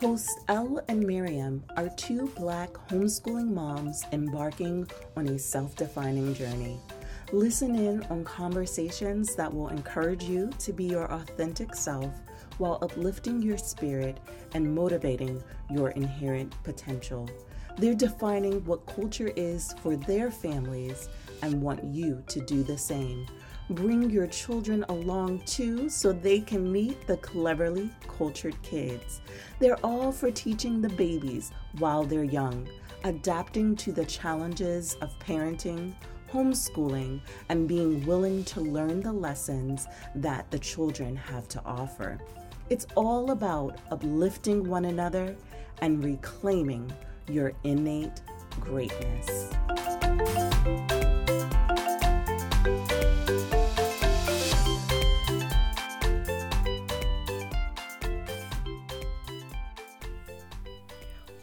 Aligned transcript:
Hosts 0.00 0.38
Elle 0.48 0.80
and 0.88 1.06
Miriam 1.06 1.62
are 1.76 1.90
two 1.90 2.28
black 2.28 2.72
homeschooling 2.88 3.50
moms 3.50 4.02
embarking 4.12 4.88
on 5.14 5.28
a 5.28 5.38
self 5.38 5.76
defining 5.76 6.32
journey. 6.32 6.78
Listen 7.32 7.74
in 7.74 8.02
on 8.04 8.24
conversations 8.24 9.36
that 9.36 9.52
will 9.52 9.68
encourage 9.68 10.24
you 10.24 10.48
to 10.58 10.72
be 10.72 10.84
your 10.84 11.12
authentic 11.12 11.74
self 11.74 12.14
while 12.56 12.78
uplifting 12.80 13.42
your 13.42 13.58
spirit 13.58 14.16
and 14.54 14.74
motivating 14.74 15.42
your 15.68 15.90
inherent 15.90 16.54
potential. 16.64 17.28
They're 17.76 17.94
defining 17.94 18.64
what 18.64 18.86
culture 18.86 19.32
is 19.36 19.74
for 19.82 19.96
their 19.96 20.30
families 20.30 21.10
and 21.42 21.60
want 21.60 21.84
you 21.84 22.24
to 22.26 22.40
do 22.40 22.62
the 22.62 22.78
same. 22.78 23.26
Bring 23.70 24.10
your 24.10 24.26
children 24.26 24.84
along 24.88 25.42
too 25.46 25.88
so 25.88 26.10
they 26.12 26.40
can 26.40 26.72
meet 26.72 27.06
the 27.06 27.18
cleverly 27.18 27.88
cultured 28.08 28.60
kids. 28.62 29.20
They're 29.60 29.78
all 29.86 30.10
for 30.10 30.32
teaching 30.32 30.80
the 30.80 30.88
babies 30.88 31.52
while 31.78 32.02
they're 32.02 32.24
young, 32.24 32.68
adapting 33.04 33.76
to 33.76 33.92
the 33.92 34.04
challenges 34.04 34.94
of 34.94 35.16
parenting, 35.20 35.94
homeschooling, 36.32 37.20
and 37.48 37.68
being 37.68 38.04
willing 38.06 38.42
to 38.46 38.60
learn 38.60 39.02
the 39.02 39.12
lessons 39.12 39.86
that 40.16 40.50
the 40.50 40.58
children 40.58 41.14
have 41.14 41.46
to 41.50 41.62
offer. 41.64 42.18
It's 42.70 42.88
all 42.96 43.30
about 43.30 43.78
uplifting 43.92 44.68
one 44.68 44.86
another 44.86 45.36
and 45.80 46.02
reclaiming 46.02 46.92
your 47.28 47.52
innate 47.62 48.20
greatness. 48.60 49.48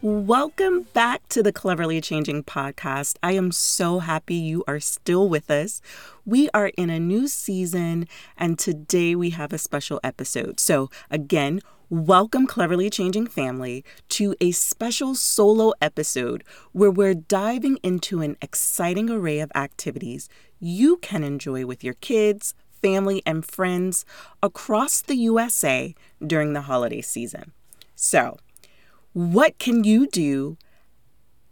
Welcome 0.03 0.83
back 0.93 1.27
to 1.29 1.41
the 1.41 1.51
Cleverly 1.51 2.01
Changing 2.01 2.43
podcast. 2.43 3.17
I 3.23 3.31
am 3.31 3.51
so 3.51 3.97
happy 3.97 4.35
you 4.35 4.63
are 4.67 4.79
still 4.79 5.27
with 5.27 5.49
us. 5.49 5.81
We 6.23 6.51
are 6.53 6.67
in 6.77 6.91
a 6.91 6.99
new 6.99 7.27
season, 7.27 8.07
and 8.37 8.59
today 8.59 9.15
we 9.15 9.31
have 9.31 9.51
a 9.51 9.57
special 9.57 9.99
episode. 10.03 10.59
So, 10.59 10.91
again, 11.09 11.61
welcome, 11.89 12.45
Cleverly 12.45 12.91
Changing 12.91 13.25
family, 13.25 13.83
to 14.09 14.35
a 14.39 14.51
special 14.51 15.15
solo 15.15 15.73
episode 15.81 16.43
where 16.73 16.91
we're 16.91 17.15
diving 17.15 17.77
into 17.77 18.21
an 18.21 18.37
exciting 18.39 19.09
array 19.09 19.39
of 19.39 19.51
activities 19.55 20.29
you 20.59 20.97
can 20.97 21.23
enjoy 21.23 21.65
with 21.65 21.83
your 21.83 21.95
kids, 21.95 22.53
family, 22.83 23.23
and 23.25 23.43
friends 23.43 24.05
across 24.43 25.01
the 25.01 25.15
USA 25.15 25.95
during 26.25 26.53
the 26.53 26.61
holiday 26.61 27.01
season. 27.01 27.51
So, 27.95 28.37
what 29.17 29.57
can 29.57 29.83
you 29.83 30.05
do 30.05 30.57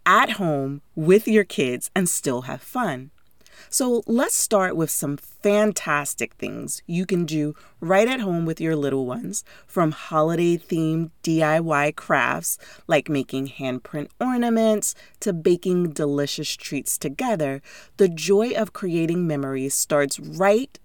at 0.06 0.30
home 0.38 0.82
with 0.94 1.26
your 1.26 1.42
kids 1.42 1.90
and 1.96 2.08
still 2.08 2.42
have 2.42 2.62
fun? 2.62 3.10
So 3.68 4.04
let's 4.06 4.36
start 4.36 4.76
with 4.76 4.88
some 4.88 5.16
fantastic 5.16 6.34
things 6.34 6.80
you 6.86 7.06
can 7.06 7.24
do 7.24 7.56
right 7.80 8.06
at 8.06 8.20
home 8.20 8.46
with 8.46 8.60
your 8.60 8.76
little 8.76 9.04
ones, 9.04 9.42
from 9.66 9.90
holiday 9.90 10.56
themed 10.56 11.10
DIY 11.24 11.96
crafts 11.96 12.56
like 12.86 13.08
making 13.08 13.48
handprint 13.48 14.10
ornaments 14.20 14.94
to 15.18 15.32
baking 15.32 15.90
delicious 15.90 16.54
treats 16.54 16.96
together. 16.96 17.60
The 17.96 18.08
joy 18.08 18.52
of 18.52 18.74
creating 18.74 19.26
memories 19.26 19.74
starts 19.74 20.20
right 20.20 20.78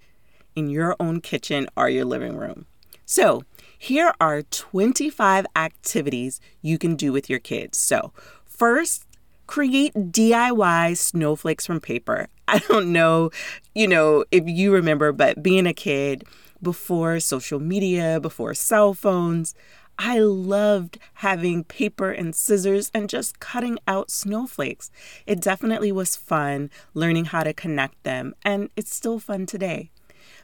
in 0.56 0.72
your 0.72 0.96
own 1.00 1.22
kitchen 1.22 1.68
or 1.78 1.90
your 1.90 2.06
living 2.06 2.36
room. 2.36 2.66
So, 3.06 3.44
here 3.82 4.14
are 4.22 4.44
25 4.44 5.48
activities 5.56 6.40
you 6.62 6.78
can 6.78 6.96
do 6.96 7.12
with 7.12 7.32
your 7.32 7.40
kids. 7.40 7.80
So, 7.80 8.14
first, 8.46 9.08
create 9.48 9.92
DIY 9.96 10.96
snowflakes 10.96 11.66
from 11.66 11.80
paper. 11.82 12.28
I 12.48 12.60
don't 12.60 12.92
know, 12.92 13.32
you 13.74 13.88
know, 13.88 14.24
if 14.30 14.44
you 14.46 14.72
remember, 14.72 15.12
but 15.12 15.42
being 15.42 15.66
a 15.66 15.74
kid 15.74 16.26
before 16.62 17.20
social 17.20 17.60
media, 17.60 18.20
before 18.20 18.54
cell 18.54 18.94
phones, 18.94 19.56
I 19.98 20.20
loved 20.20 21.00
having 21.16 21.64
paper 21.64 22.12
and 22.12 22.36
scissors 22.36 22.92
and 22.94 23.10
just 23.10 23.40
cutting 23.40 23.80
out 23.88 24.12
snowflakes. 24.12 24.92
It 25.26 25.42
definitely 25.42 25.92
was 25.92 26.16
fun 26.16 26.70
learning 26.94 27.26
how 27.26 27.42
to 27.42 27.52
connect 27.52 28.04
them, 28.04 28.36
and 28.44 28.70
it's 28.76 28.96
still 28.96 29.18
fun 29.18 29.48
today. 29.48 29.90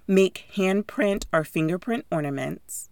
Make 0.08 0.46
handprint 0.56 1.28
or 1.32 1.44
fingerprint 1.44 2.08
ornaments 2.12 2.90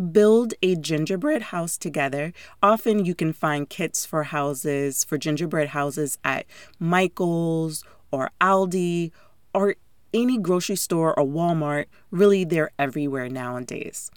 build 0.00 0.54
a 0.62 0.74
gingerbread 0.76 1.42
house 1.42 1.76
together. 1.76 2.32
Often 2.62 3.04
you 3.04 3.14
can 3.14 3.32
find 3.32 3.68
kits 3.68 4.06
for 4.06 4.24
houses, 4.24 5.04
for 5.04 5.18
gingerbread 5.18 5.68
houses 5.68 6.18
at 6.24 6.46
Michael's 6.78 7.84
or 8.10 8.30
Aldi 8.40 9.12
or 9.54 9.76
any 10.12 10.38
grocery 10.38 10.76
store 10.76 11.18
or 11.18 11.24
Walmart. 11.24 11.86
Really, 12.10 12.44
they're 12.44 12.72
everywhere 12.78 13.28
nowadays. 13.28 14.10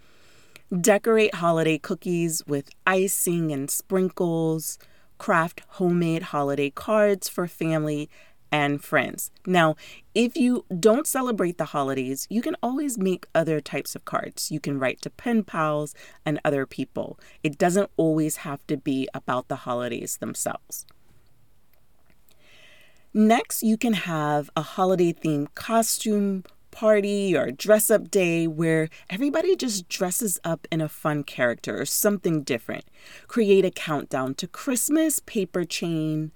Decorate 0.71 1.35
holiday 1.35 1.77
cookies 1.77 2.41
with 2.47 2.69
icing 2.87 3.51
and 3.51 3.69
sprinkles. 3.69 4.79
Craft 5.19 5.61
homemade 5.67 6.23
holiday 6.23 6.69
cards 6.69 7.29
for 7.29 7.47
family 7.47 8.09
and 8.53 8.83
friends. 8.83 9.31
Now, 9.47 9.75
if 10.13 10.37
you 10.37 10.63
don't 10.79 11.07
celebrate 11.07 11.57
the 11.57 11.65
holidays, 11.65 12.27
you 12.29 12.43
can 12.43 12.55
always 12.61 12.99
make 12.99 13.25
other 13.33 13.59
types 13.59 13.95
of 13.95 14.05
cards. 14.05 14.51
You 14.51 14.59
can 14.59 14.77
write 14.77 15.01
to 15.01 15.09
pen 15.09 15.43
pals 15.43 15.95
and 16.23 16.39
other 16.45 16.67
people. 16.67 17.19
It 17.41 17.57
doesn't 17.57 17.89
always 17.97 18.37
have 18.37 18.65
to 18.67 18.77
be 18.77 19.09
about 19.11 19.47
the 19.47 19.65
holidays 19.67 20.17
themselves. 20.17 20.85
Next, 23.11 23.63
you 23.63 23.75
can 23.75 23.93
have 23.93 24.51
a 24.55 24.61
holiday 24.61 25.13
themed 25.13 25.55
costume 25.55 26.43
party 26.69 27.35
or 27.35 27.51
dress 27.51 27.89
up 27.89 28.11
day 28.11 28.45
where 28.47 28.89
everybody 29.09 29.55
just 29.55 29.89
dresses 29.89 30.39
up 30.43 30.67
in 30.71 30.79
a 30.81 30.89
fun 30.89 31.23
character 31.23 31.79
or 31.79 31.85
something 31.85 32.43
different. 32.43 32.85
Create 33.27 33.65
a 33.65 33.71
countdown 33.71 34.35
to 34.35 34.47
Christmas 34.47 35.19
paper 35.19 35.63
chain 35.63 36.31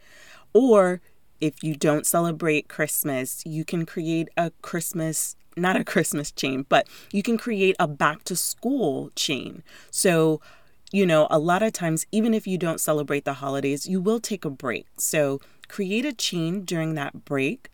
or 0.53 1.01
if 1.41 1.63
you 1.63 1.75
don't 1.75 2.05
celebrate 2.05 2.67
Christmas, 2.67 3.43
you 3.45 3.63
can 3.63 3.85
create 3.85 4.29
a 4.37 4.51
Christmas, 4.61 5.35
not 5.55 5.75
a 5.75 5.83
Christmas 5.83 6.31
chain, 6.31 6.65
but 6.67 6.87
you 7.11 7.23
can 7.23 7.37
create 7.37 7.75
a 7.79 7.87
back 7.87 8.23
to 8.25 8.35
school 8.35 9.11
chain. 9.15 9.63
So, 9.91 10.41
you 10.91 11.05
know, 11.05 11.27
a 11.29 11.39
lot 11.39 11.63
of 11.63 11.73
times, 11.73 12.05
even 12.11 12.33
if 12.33 12.47
you 12.47 12.57
don't 12.57 12.79
celebrate 12.79 13.25
the 13.25 13.33
holidays, 13.33 13.87
you 13.87 14.01
will 14.01 14.19
take 14.19 14.45
a 14.45 14.49
break. 14.49 14.87
So, 14.97 15.39
create 15.67 16.05
a 16.05 16.13
chain 16.13 16.63
during 16.63 16.95
that 16.95 17.25
break. 17.25 17.69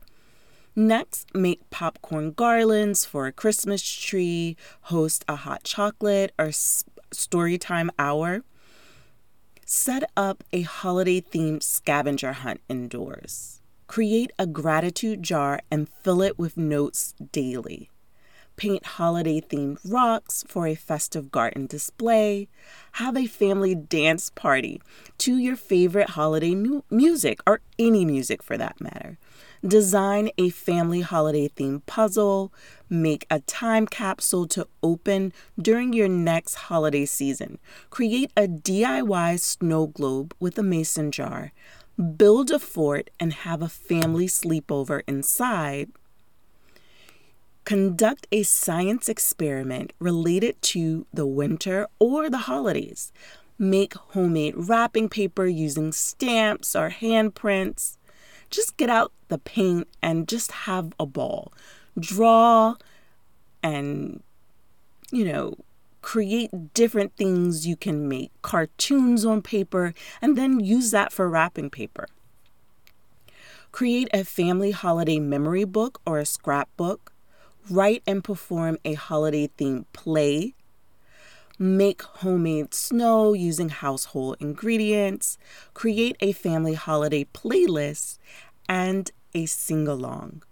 Next, 0.75 1.33
make 1.35 1.69
popcorn 1.69 2.31
garlands 2.31 3.05
for 3.05 3.27
a 3.27 3.31
Christmas 3.31 3.83
tree, 3.83 4.57
host 4.81 5.23
a 5.27 5.35
hot 5.35 5.63
chocolate 5.63 6.33
or 6.39 6.51
story 6.51 7.59
time 7.59 7.91
hour. 7.99 8.43
Set 9.75 10.03
up 10.15 10.43
a 10.53 10.61
holiday 10.61 11.19
themed 11.19 11.63
scavenger 11.63 12.31
hunt 12.31 12.61
indoors. 12.69 13.59
Create 13.87 14.31
a 14.37 14.45
gratitude 14.45 15.23
jar 15.23 15.61
and 15.71 15.89
fill 15.89 16.21
it 16.21 16.37
with 16.37 16.55
notes 16.55 17.15
daily. 17.31 17.89
Paint 18.55 18.85
holiday 18.85 19.41
themed 19.41 19.79
rocks 19.83 20.43
for 20.47 20.67
a 20.67 20.75
festive 20.75 21.31
garden 21.31 21.65
display. 21.65 22.47
Have 22.93 23.17
a 23.17 23.25
family 23.25 23.73
dance 23.73 24.29
party 24.29 24.79
to 25.17 25.37
your 25.37 25.55
favorite 25.55 26.11
holiday 26.11 26.53
mu- 26.53 26.83
music 26.91 27.39
or 27.47 27.61
any 27.79 28.05
music 28.05 28.43
for 28.43 28.59
that 28.59 28.79
matter. 28.79 29.17
Design 29.65 30.29
a 30.37 30.49
family 30.49 30.99
holiday 30.99 31.47
themed 31.47 31.85
puzzle. 31.85 32.51
Make 32.89 33.25
a 33.29 33.39
time 33.39 33.87
capsule 33.87 34.45
to 34.47 34.67
open 34.81 35.31
during 35.57 35.93
your 35.93 36.09
next 36.09 36.55
holiday 36.55 37.05
season. 37.05 37.59
Create 37.89 38.29
a 38.35 38.45
DIY 38.45 39.39
snow 39.39 39.87
globe 39.87 40.35
with 40.37 40.57
a 40.57 40.63
mason 40.63 41.11
jar. 41.11 41.53
Build 42.17 42.51
a 42.51 42.59
fort 42.59 43.09
and 43.21 43.31
have 43.31 43.61
a 43.61 43.69
family 43.69 44.27
sleepover 44.27 45.01
inside. 45.07 45.91
Conduct 47.63 48.27
a 48.33 48.43
science 48.43 49.07
experiment 49.07 49.93
related 49.97 50.61
to 50.61 51.05
the 51.13 51.25
winter 51.25 51.87
or 51.99 52.29
the 52.29 52.49
holidays. 52.49 53.13
Make 53.57 53.93
homemade 53.93 54.55
wrapping 54.57 55.07
paper 55.07 55.45
using 55.45 55.93
stamps 55.93 56.75
or 56.75 56.89
handprints 56.89 57.95
just 58.53 58.77
get 58.77 58.89
out 58.89 59.11
the 59.27 59.39
paint 59.39 59.87
and 60.01 60.27
just 60.27 60.51
have 60.51 60.93
a 60.99 61.05
ball. 61.05 61.51
Draw 61.99 62.75
and, 63.63 64.21
you 65.11 65.25
know, 65.25 65.55
create 66.01 66.73
different 66.73 67.15
things 67.15 67.65
you 67.65 67.75
can 67.75 68.07
make, 68.07 68.31
cartoons 68.41 69.25
on 69.25 69.41
paper, 69.41 69.93
and 70.21 70.37
then 70.37 70.59
use 70.59 70.91
that 70.91 71.11
for 71.11 71.27
wrapping 71.27 71.69
paper. 71.69 72.05
Create 73.71 74.07
a 74.13 74.23
family 74.23 74.69
holiday 74.71 75.17
memory 75.17 75.63
book 75.63 75.99
or 76.05 76.19
a 76.19 76.25
scrapbook. 76.25 77.11
Write 77.69 78.03
and 78.05 78.23
perform 78.23 78.77
a 78.85 78.93
holiday 78.93 79.49
themed 79.57 79.85
play. 79.93 80.53
Make 81.63 82.01
homemade 82.01 82.73
snow 82.73 83.31
using 83.31 83.69
household 83.69 84.35
ingredients, 84.41 85.37
create 85.73 86.17
a 86.19 86.33
family 86.33 86.73
holiday 86.73 87.23
playlist, 87.23 88.17
and 88.67 89.11
a 89.33 89.45
sing 89.45 89.87
along 89.87 90.43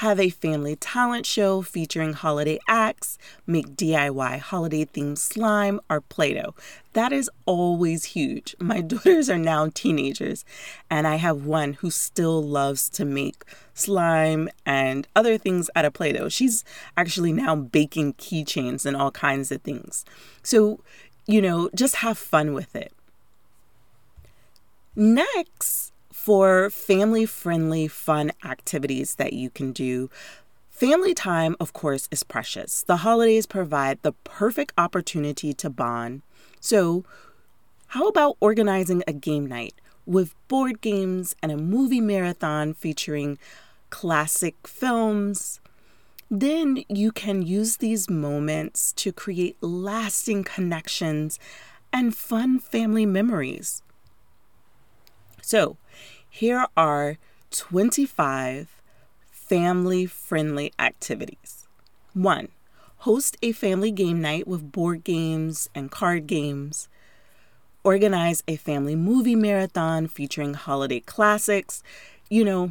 have 0.00 0.18
a 0.18 0.30
family 0.30 0.74
talent 0.76 1.26
show 1.26 1.60
featuring 1.60 2.14
holiday 2.14 2.58
acts, 2.66 3.18
make 3.46 3.76
DIY 3.76 4.38
holiday 4.38 4.86
themed 4.86 5.18
slime 5.18 5.78
or 5.90 6.00
Play 6.00 6.32
Doh. 6.32 6.54
That 6.94 7.12
is 7.12 7.30
always 7.44 8.04
huge. 8.04 8.56
My 8.58 8.80
daughters 8.92 9.28
are 9.28 9.36
now 9.36 9.68
teenagers, 9.74 10.42
and 10.88 11.06
I 11.06 11.16
have 11.16 11.44
one 11.44 11.74
who 11.74 11.90
still 11.90 12.42
loves 12.42 12.88
to 12.88 13.04
make 13.04 13.44
slime 13.74 14.48
and 14.64 15.06
other 15.14 15.36
things 15.36 15.68
out 15.76 15.84
of 15.84 15.92
Play 15.92 16.12
Doh. 16.12 16.30
She's 16.30 16.64
actually 16.96 17.34
now 17.34 17.54
baking 17.54 18.14
keychains 18.14 18.86
and 18.86 18.96
all 18.96 19.10
kinds 19.10 19.52
of 19.52 19.60
things. 19.60 20.06
So, 20.42 20.80
you 21.26 21.42
know, 21.42 21.68
just 21.74 21.96
have 21.96 22.16
fun 22.16 22.54
with 22.54 22.74
it. 22.74 22.94
Next, 24.96 25.89
for 26.22 26.68
family 26.68 27.24
friendly, 27.24 27.88
fun 27.88 28.30
activities 28.44 29.14
that 29.14 29.32
you 29.32 29.48
can 29.48 29.72
do. 29.72 30.10
Family 30.68 31.14
time, 31.14 31.56
of 31.58 31.72
course, 31.72 32.08
is 32.10 32.22
precious. 32.22 32.82
The 32.82 32.98
holidays 32.98 33.46
provide 33.46 34.02
the 34.02 34.12
perfect 34.12 34.74
opportunity 34.76 35.54
to 35.54 35.70
bond. 35.70 36.20
So, 36.60 37.04
how 37.88 38.06
about 38.06 38.36
organizing 38.38 39.02
a 39.08 39.14
game 39.14 39.46
night 39.46 39.74
with 40.04 40.34
board 40.46 40.82
games 40.82 41.34
and 41.42 41.50
a 41.50 41.56
movie 41.56 42.02
marathon 42.02 42.74
featuring 42.74 43.38
classic 43.88 44.66
films? 44.66 45.58
Then 46.30 46.84
you 46.90 47.12
can 47.12 47.40
use 47.40 47.78
these 47.78 48.10
moments 48.10 48.92
to 48.92 49.10
create 49.10 49.56
lasting 49.62 50.44
connections 50.44 51.38
and 51.94 52.14
fun 52.14 52.58
family 52.58 53.06
memories. 53.06 53.82
So, 55.40 55.78
here 56.40 56.66
are 56.74 57.18
25 57.50 58.80
family 59.30 60.06
friendly 60.06 60.72
activities. 60.78 61.68
One, 62.14 62.48
host 63.00 63.36
a 63.42 63.52
family 63.52 63.90
game 63.90 64.22
night 64.22 64.48
with 64.48 64.72
board 64.72 65.04
games 65.04 65.68
and 65.74 65.90
card 65.90 66.26
games. 66.26 66.88
Organize 67.84 68.42
a 68.48 68.56
family 68.56 68.96
movie 68.96 69.34
marathon 69.34 70.06
featuring 70.06 70.54
holiday 70.54 71.00
classics. 71.00 71.82
You 72.30 72.46
know, 72.46 72.70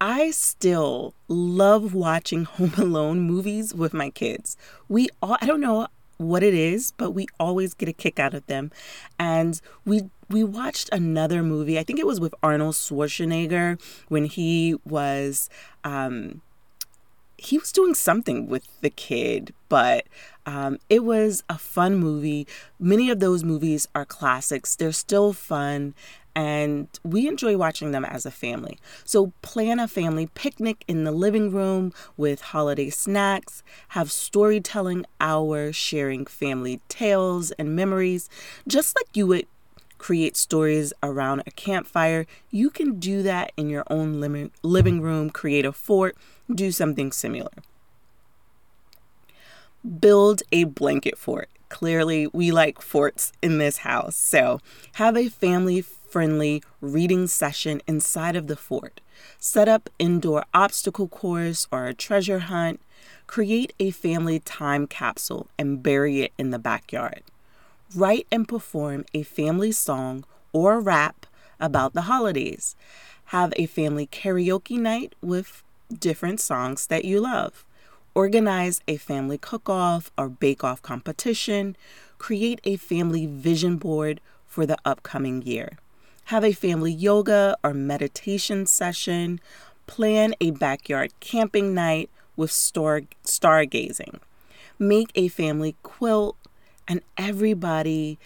I 0.00 0.30
still 0.30 1.12
love 1.28 1.92
watching 1.92 2.44
Home 2.56 2.72
Alone 2.78 3.20
movies 3.20 3.74
with 3.74 3.92
my 3.92 4.08
kids. 4.08 4.56
We 4.88 5.10
all, 5.20 5.36
I 5.38 5.44
don't 5.44 5.60
know 5.60 5.88
what 6.22 6.42
it 6.42 6.54
is, 6.54 6.92
but 6.96 7.10
we 7.10 7.26
always 7.38 7.74
get 7.74 7.88
a 7.88 7.92
kick 7.92 8.18
out 8.18 8.34
of 8.34 8.46
them. 8.46 8.70
And 9.18 9.60
we 9.84 10.10
we 10.28 10.44
watched 10.44 10.88
another 10.92 11.42
movie. 11.42 11.78
I 11.78 11.82
think 11.82 11.98
it 11.98 12.06
was 12.06 12.20
with 12.20 12.34
Arnold 12.42 12.74
Schwarzenegger 12.74 13.80
when 14.08 14.24
he 14.24 14.76
was 14.84 15.50
um, 15.84 16.40
he 17.42 17.58
was 17.58 17.72
doing 17.72 17.94
something 17.94 18.46
with 18.46 18.66
the 18.82 18.90
kid, 18.90 19.52
but 19.68 20.06
um, 20.46 20.78
it 20.88 21.04
was 21.04 21.42
a 21.48 21.58
fun 21.58 21.96
movie. 21.96 22.46
Many 22.78 23.10
of 23.10 23.20
those 23.20 23.42
movies 23.42 23.88
are 23.94 24.04
classics. 24.04 24.76
They're 24.76 24.92
still 24.92 25.32
fun, 25.32 25.94
and 26.34 26.88
we 27.04 27.28
enjoy 27.28 27.56
watching 27.56 27.92
them 27.92 28.04
as 28.04 28.24
a 28.24 28.30
family. 28.30 28.78
So, 29.04 29.32
plan 29.42 29.78
a 29.78 29.88
family 29.88 30.28
picnic 30.34 30.84
in 30.88 31.04
the 31.04 31.12
living 31.12 31.50
room 31.50 31.92
with 32.16 32.40
holiday 32.40 32.90
snacks, 32.90 33.62
have 33.88 34.10
storytelling 34.10 35.04
hour 35.20 35.72
sharing 35.72 36.26
family 36.26 36.80
tales 36.88 37.50
and 37.52 37.76
memories, 37.76 38.28
just 38.66 38.96
like 38.96 39.14
you 39.14 39.26
would 39.26 39.46
create 39.98 40.36
stories 40.36 40.92
around 41.02 41.42
a 41.46 41.50
campfire. 41.52 42.26
You 42.50 42.70
can 42.70 42.98
do 42.98 43.22
that 43.22 43.52
in 43.56 43.70
your 43.70 43.84
own 43.88 44.20
living 44.62 45.00
room, 45.00 45.30
create 45.30 45.64
a 45.64 45.72
fort, 45.72 46.16
do 46.52 46.72
something 46.72 47.12
similar. 47.12 47.52
Build 50.00 50.42
a 50.50 50.64
blanket 50.64 51.18
fort. 51.18 51.48
Clearly, 51.68 52.26
we 52.32 52.50
like 52.52 52.82
forts 52.82 53.32
in 53.42 53.58
this 53.58 53.78
house. 53.78 54.16
So, 54.16 54.60
have 54.94 55.16
a 55.16 55.28
family 55.28 55.82
friendly 56.12 56.62
reading 56.80 57.26
session 57.26 57.80
inside 57.88 58.36
of 58.36 58.46
the 58.46 58.56
fort. 58.56 59.00
Set 59.38 59.68
up 59.68 59.90
indoor 59.98 60.44
obstacle 60.54 61.08
course 61.08 61.66
or 61.72 61.86
a 61.86 61.94
treasure 61.94 62.40
hunt. 62.40 62.80
Create 63.26 63.72
a 63.80 63.90
family 63.90 64.38
time 64.38 64.86
capsule 64.86 65.48
and 65.58 65.82
bury 65.82 66.20
it 66.20 66.32
in 66.38 66.50
the 66.50 66.58
backyard 66.58 67.22
write 67.94 68.26
and 68.30 68.48
perform 68.48 69.04
a 69.12 69.22
family 69.22 69.72
song 69.72 70.24
or 70.52 70.80
rap 70.80 71.26
about 71.60 71.92
the 71.92 72.02
holidays. 72.02 72.74
Have 73.26 73.52
a 73.56 73.66
family 73.66 74.06
karaoke 74.06 74.78
night 74.78 75.14
with 75.20 75.62
different 75.98 76.40
songs 76.40 76.86
that 76.86 77.04
you 77.04 77.20
love. 77.20 77.64
Organize 78.14 78.80
a 78.86 78.96
family 78.96 79.38
cook 79.38 79.68
off 79.68 80.10
or 80.18 80.28
bake 80.28 80.64
off 80.64 80.82
competition. 80.82 81.76
Create 82.18 82.60
a 82.64 82.76
family 82.76 83.26
vision 83.26 83.76
board 83.76 84.20
for 84.46 84.66
the 84.66 84.76
upcoming 84.84 85.42
year. 85.42 85.78
Have 86.26 86.44
a 86.44 86.52
family 86.52 86.92
yoga 86.92 87.56
or 87.62 87.74
meditation 87.74 88.66
session. 88.66 89.40
Plan 89.86 90.34
a 90.40 90.52
backyard 90.52 91.12
camping 91.20 91.74
night 91.74 92.10
with 92.36 92.50
star- 92.50 93.02
stargazing. 93.24 94.20
Make 94.78 95.10
a 95.14 95.28
family 95.28 95.76
quilt 95.82 96.36
and 96.88 97.02
everybody 97.16 98.18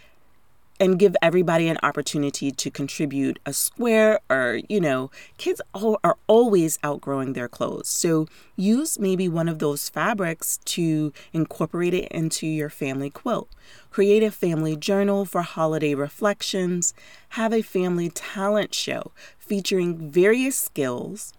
and 0.78 0.99
give 0.99 1.17
everybody 1.23 1.69
an 1.69 1.78
opportunity 1.82 2.50
to 2.50 2.70
contribute 2.70 3.38
a 3.46 3.52
square 3.52 4.20
or 4.28 4.61
you 4.69 4.81
know 4.81 5.11
kids 5.38 5.61
are 5.75 6.17
always 6.26 6.78
outgrowing 6.82 7.32
their 7.32 7.49
clothes. 7.49 7.88
So 7.88 8.26
use 8.56 8.99
maybe 8.99 9.28
one 9.28 9.49
of 9.49 9.58
those 9.58 9.88
fabrics 9.88 10.58
to 10.67 11.12
incorporate 11.32 11.94
it 11.94 12.08
into 12.11 12.46
your 12.46 12.70
family 12.70 13.11
quilt. 13.11 13.49
Create 13.90 14.23
a 14.23 14.31
family 14.31 14.76
journal 14.76 15.25
for 15.25 15.43
holiday 15.43 15.94
reflections. 15.94 16.94
Have 17.31 17.52
a 17.52 17.62
family 17.62 18.11
talent 18.11 18.75
show 18.75 19.12
featuring 19.38 20.11
various 20.11 20.56
skills. 20.56 21.32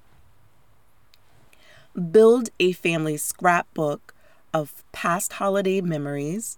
Build 2.12 2.50
a 2.60 2.72
family 2.74 3.18
scrapbook 3.18 4.14
of 4.54 4.84
past 4.92 5.34
holiday 5.34 5.82
memories 5.82 6.58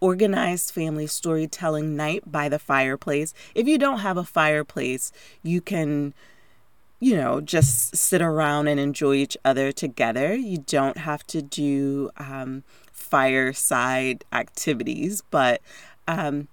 organized 0.00 0.72
family 0.72 1.06
storytelling 1.06 1.96
night 1.96 2.30
by 2.30 2.48
the 2.48 2.58
fireplace. 2.58 3.34
If 3.54 3.68
you 3.68 3.78
don't 3.78 4.00
have 4.00 4.16
a 4.16 4.24
fireplace, 4.24 5.12
you 5.42 5.60
can, 5.60 6.14
you 6.98 7.16
know, 7.16 7.40
just 7.40 7.96
sit 7.96 8.22
around 8.22 8.68
and 8.68 8.80
enjoy 8.80 9.14
each 9.14 9.36
other 9.44 9.72
together. 9.72 10.34
You 10.34 10.58
don't 10.58 10.96
have 10.98 11.26
to 11.28 11.42
do 11.42 12.10
um, 12.16 12.64
fireside 12.92 14.24
activities, 14.32 15.22
but, 15.30 15.60
um, 16.08 16.48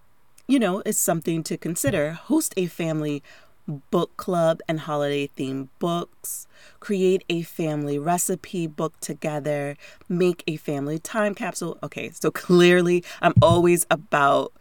you 0.48 0.60
know, 0.60 0.82
it's 0.86 1.00
something 1.00 1.44
to 1.44 1.58
consider. 1.58 2.12
Host 2.12 2.54
a 2.58 2.68
family 2.68 3.24
book 3.68 4.16
club 4.18 4.62
and 4.68 4.82
holiday 4.82 5.30
themed 5.38 5.68
books, 5.80 6.48
create 6.80 7.24
a 7.30 7.42
family 7.42 8.00
recipe 8.00 8.68
book 8.68 9.00
together, 9.00 9.76
make 10.08 10.44
a 10.48 10.56
family 10.56 11.00
time 11.00 11.36
capsule. 11.36 11.78
Okay, 11.84 12.10
so 12.10 12.32
clearly 12.32 13.04
I'm 13.22 13.34
always 13.42 13.86
about 13.92 14.54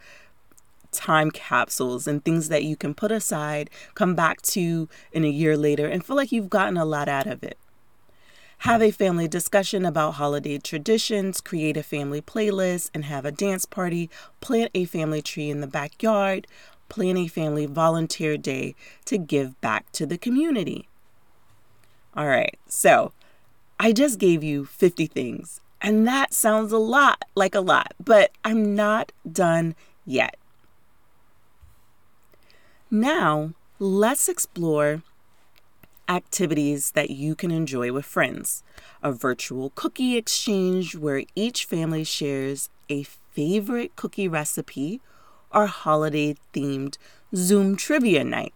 time 0.93 1.31
capsules 1.31 2.07
and 2.07 2.25
things 2.25 2.49
that 2.49 2.65
you 2.65 2.77
can 2.77 2.95
put 2.95 3.13
aside, 3.13 3.71
come 3.95 4.15
back 4.15 4.43
to 4.43 4.89
in 5.13 5.25
a 5.25 5.29
year 5.29 5.57
later, 5.57 5.87
and 5.87 6.05
feel 6.05 6.17
like 6.17 6.33
you've 6.33 6.51
gotten 6.51 6.77
a 6.77 6.85
lot 6.85 7.09
out 7.09 7.27
of 7.27 7.43
it. 7.43 7.59
Have 8.61 8.81
a 8.81 8.91
family 8.91 9.29
discussion 9.29 9.85
about 9.85 10.13
holiday 10.13 10.57
traditions, 10.57 11.43
create 11.43 11.77
a 11.77 11.83
family 11.83 12.23
playlist, 12.23 12.91
and 12.95 13.05
have 13.05 13.27
a 13.27 13.31
dance 13.31 13.67
party. 13.67 14.09
Plant 14.41 14.71
a 14.75 14.87
family 14.87 15.21
tree 15.21 15.51
in 15.51 15.61
the 15.61 15.67
backyard 15.67 16.47
plan 16.89 17.17
a 17.17 17.27
family 17.27 17.67
volunteer 17.67 18.37
day 18.37 18.75
to 19.05 19.19
give 19.19 19.61
back 19.61 19.91
to 19.93 20.07
the 20.07 20.19
community. 20.19 20.89
All 22.15 22.27
right, 22.27 22.59
so 22.67 23.13
I 23.79 23.93
just 23.93 24.19
gave 24.19 24.43
you 24.43 24.65
50 24.65 25.07
things, 25.07 25.61
and 25.83 26.07
that 26.07 26.33
sounds 26.33 26.73
a 26.73 26.79
lot 26.79 27.25
like 27.35 27.55
a 27.55 27.61
lot, 27.61 27.93
but 28.03 28.31
I'm 28.45 28.75
not 28.75 29.13
done 29.31 29.75
yet. 30.07 30.37
Now, 32.91 33.53
let's 33.79 34.29
explore 34.29 35.03
activities 36.09 36.93
that 36.93 37.11
you 37.11 37.35
can 37.35 37.51
enjoy 37.51 37.93
with 37.93 38.05
friends. 38.05 38.63
A 39.03 39.13
virtual 39.13 39.71
cookie 39.75 40.17
exchange 40.17 40.95
where 40.95 41.25
each 41.35 41.65
family 41.65 42.05
shares 42.05 42.71
a 42.89 43.03
favorite 43.03 43.97
cookie 43.97 44.29
recipe 44.29 45.01
our 45.53 45.67
holiday 45.67 46.37
themed 46.53 46.97
Zoom 47.35 47.77
trivia 47.77 48.25
night. 48.25 48.55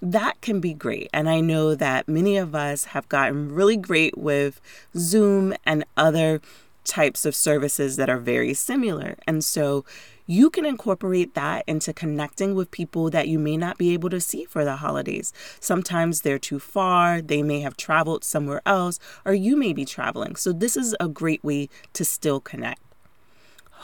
That 0.00 0.40
can 0.40 0.60
be 0.60 0.74
great. 0.74 1.08
And 1.12 1.28
I 1.28 1.40
know 1.40 1.74
that 1.74 2.08
many 2.08 2.36
of 2.36 2.54
us 2.54 2.86
have 2.86 3.08
gotten 3.08 3.52
really 3.52 3.76
great 3.76 4.18
with 4.18 4.60
Zoom 4.96 5.54
and 5.64 5.84
other 5.96 6.40
types 6.84 7.24
of 7.24 7.34
services 7.34 7.96
that 7.96 8.10
are 8.10 8.18
very 8.18 8.54
similar. 8.54 9.16
And 9.26 9.42
so 9.42 9.84
you 10.26 10.48
can 10.50 10.64
incorporate 10.64 11.34
that 11.34 11.64
into 11.66 11.92
connecting 11.92 12.54
with 12.54 12.70
people 12.70 13.10
that 13.10 13.28
you 13.28 13.38
may 13.38 13.56
not 13.56 13.78
be 13.78 13.92
able 13.92 14.10
to 14.10 14.20
see 14.20 14.44
for 14.44 14.64
the 14.64 14.76
holidays. 14.76 15.32
Sometimes 15.60 16.20
they're 16.20 16.38
too 16.38 16.58
far, 16.58 17.20
they 17.20 17.42
may 17.42 17.60
have 17.60 17.76
traveled 17.76 18.24
somewhere 18.24 18.62
else, 18.64 18.98
or 19.24 19.34
you 19.34 19.56
may 19.56 19.72
be 19.72 19.84
traveling. 19.84 20.36
So, 20.36 20.52
this 20.52 20.76
is 20.76 20.96
a 20.98 21.08
great 21.08 21.44
way 21.44 21.68
to 21.92 22.04
still 22.04 22.40
connect. 22.40 22.80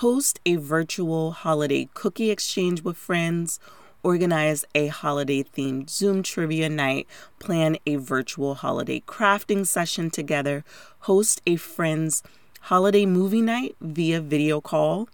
Host 0.00 0.40
a 0.46 0.56
virtual 0.56 1.32
holiday 1.32 1.86
cookie 1.92 2.30
exchange 2.30 2.80
with 2.80 2.96
friends 2.96 3.60
organize 4.02 4.64
a 4.74 4.86
holiday 4.86 5.42
themed 5.42 5.90
Zoom 5.90 6.22
trivia 6.22 6.70
night, 6.70 7.06
plan 7.38 7.76
a 7.84 7.96
virtual 7.96 8.54
holiday 8.54 9.00
crafting 9.00 9.66
session 9.66 10.08
together, 10.08 10.64
host 11.00 11.42
a 11.46 11.56
friend's 11.56 12.22
holiday 12.62 13.04
movie 13.04 13.42
night 13.42 13.76
via 13.82 14.22
video 14.22 14.58
call, 14.58 15.06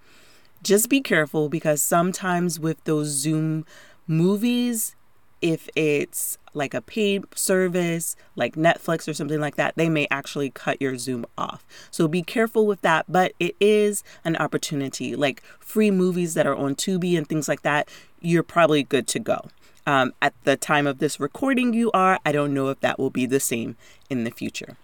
just 0.62 0.88
be 0.88 1.00
careful 1.00 1.48
because 1.48 1.82
sometimes 1.82 2.60
with 2.60 2.84
those 2.84 3.08
Zoom 3.08 3.66
movies, 4.06 4.94
if 5.42 5.68
it's 5.76 6.38
like 6.54 6.74
a 6.74 6.80
paid 6.80 7.24
service 7.34 8.16
like 8.34 8.54
Netflix 8.54 9.06
or 9.06 9.14
something 9.14 9.40
like 9.40 9.56
that, 9.56 9.74
they 9.76 9.88
may 9.88 10.06
actually 10.10 10.50
cut 10.50 10.80
your 10.80 10.96
Zoom 10.96 11.26
off. 11.36 11.66
So 11.90 12.08
be 12.08 12.22
careful 12.22 12.66
with 12.66 12.80
that, 12.80 13.04
but 13.08 13.32
it 13.38 13.54
is 13.60 14.02
an 14.24 14.36
opportunity. 14.36 15.14
Like 15.14 15.42
free 15.60 15.90
movies 15.90 16.34
that 16.34 16.46
are 16.46 16.56
on 16.56 16.74
Tubi 16.74 17.16
and 17.16 17.28
things 17.28 17.48
like 17.48 17.62
that, 17.62 17.88
you're 18.20 18.42
probably 18.42 18.82
good 18.82 19.06
to 19.08 19.18
go. 19.18 19.48
Um, 19.86 20.14
at 20.20 20.34
the 20.44 20.56
time 20.56 20.86
of 20.86 20.98
this 20.98 21.20
recording, 21.20 21.72
you 21.72 21.92
are. 21.92 22.18
I 22.26 22.32
don't 22.32 22.52
know 22.52 22.70
if 22.70 22.80
that 22.80 22.98
will 22.98 23.10
be 23.10 23.26
the 23.26 23.38
same 23.38 23.76
in 24.10 24.24
the 24.24 24.30
future. 24.30 24.76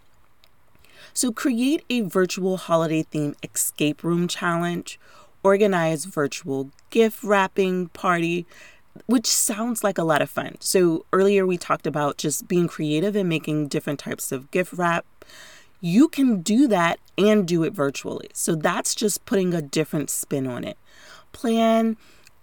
So 1.15 1.33
create 1.33 1.85
a 1.91 2.03
virtual 2.03 2.57
holiday 2.57 3.03
theme 3.03 3.35
escape 3.43 4.05
room 4.05 4.29
challenge 4.29 4.99
organize 5.43 6.05
virtual 6.05 6.71
gift 6.91 7.23
wrapping 7.23 7.89
party 7.89 8.47
which 9.07 9.27
sounds 9.27 9.83
like 9.83 9.99
a 9.99 10.05
lot 10.05 10.23
of 10.23 10.31
fun. 10.31 10.57
So 10.61 11.07
earlier 11.13 11.47
we 11.47 11.57
talked 11.57 11.87
about 11.87 12.19
just 12.19 12.49
being 12.49 12.69
creative 12.69 13.17
and 13.17 13.29
making 13.29 13.69
different 13.69 13.99
types 13.99 14.33
of 14.33 14.51
gift 14.51 14.73
wrap. 14.73 15.07
You 15.81 16.09
can 16.09 16.43
do 16.43 16.69
that 16.69 17.01
and 17.19 17.47
do 17.47 17.65
it 17.65 17.73
virtually. 17.73 18.29
So 18.33 18.55
that's 18.55 18.95
just 18.95 19.25
putting 19.25 19.55
a 19.55 19.63
different 19.63 20.11
spin 20.11 20.47
on 20.47 20.65
it. 20.65 20.79
Plan 21.33 21.97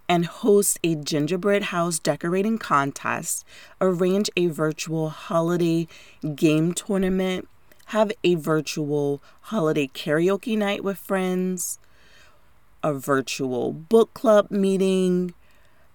and 0.10 0.26
host 0.26 0.80
a 0.84 0.96
gingerbread 0.96 1.64
house 1.64 2.00
decorating 2.00 2.58
contest, 2.58 3.46
arrange 3.80 4.30
a 4.36 4.48
virtual 4.48 5.10
holiday 5.10 5.88
game 6.36 6.74
tournament, 6.74 7.48
have 7.88 8.12
a 8.24 8.36
virtual 8.36 9.22
holiday 9.42 9.88
karaoke 9.88 10.58
night 10.58 10.84
with 10.84 10.98
friends, 10.98 11.80
a 12.84 12.94
virtual 12.94 13.72
book 13.72 14.14
club 14.14 14.50
meeting, 14.50 15.34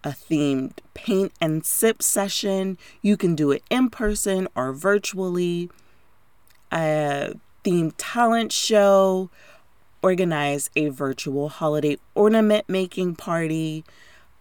a 0.05 0.11
themed 0.11 0.79
paint 0.93 1.33
and 1.41 1.65
sip 1.65 2.03
session. 2.03 2.79
You 3.03 3.17
can 3.17 3.35
do 3.35 3.51
it 3.51 3.63
in 3.71 3.91
person 3.91 4.49
or 4.55 4.73
virtually. 4.73 5.71
A 6.71 7.35
themed 7.65 7.95
talent 7.97 8.53
show, 8.53 9.31
organize 10.03 10.69
a 10.77 10.89
virtual 10.89 11.49
holiday 11.49 11.97
ornament 12.15 12.69
making 12.69 13.17
party, 13.17 13.85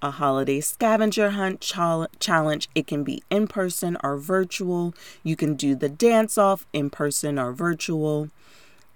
a 0.02 0.12
holiday 0.12 0.60
scavenger 0.60 1.32
hunt 1.32 1.62
challenge. 1.62 2.70
It 2.76 2.86
can 2.88 3.04
be 3.04 3.24
in 3.30 3.48
person 3.48 3.98
or 4.04 4.18
virtual. 4.18 4.94
You 5.24 5.36
can 5.36 5.56
do 5.56 5.76
the 5.76 5.90
dance 5.90 6.38
off 6.38 6.66
in 6.74 6.90
person 6.90 7.40
or 7.40 7.54
virtual, 7.54 8.30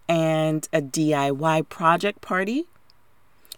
and 0.10 0.68
a 0.74 0.82
DIY 0.82 1.70
project 1.70 2.22
party 2.22 2.68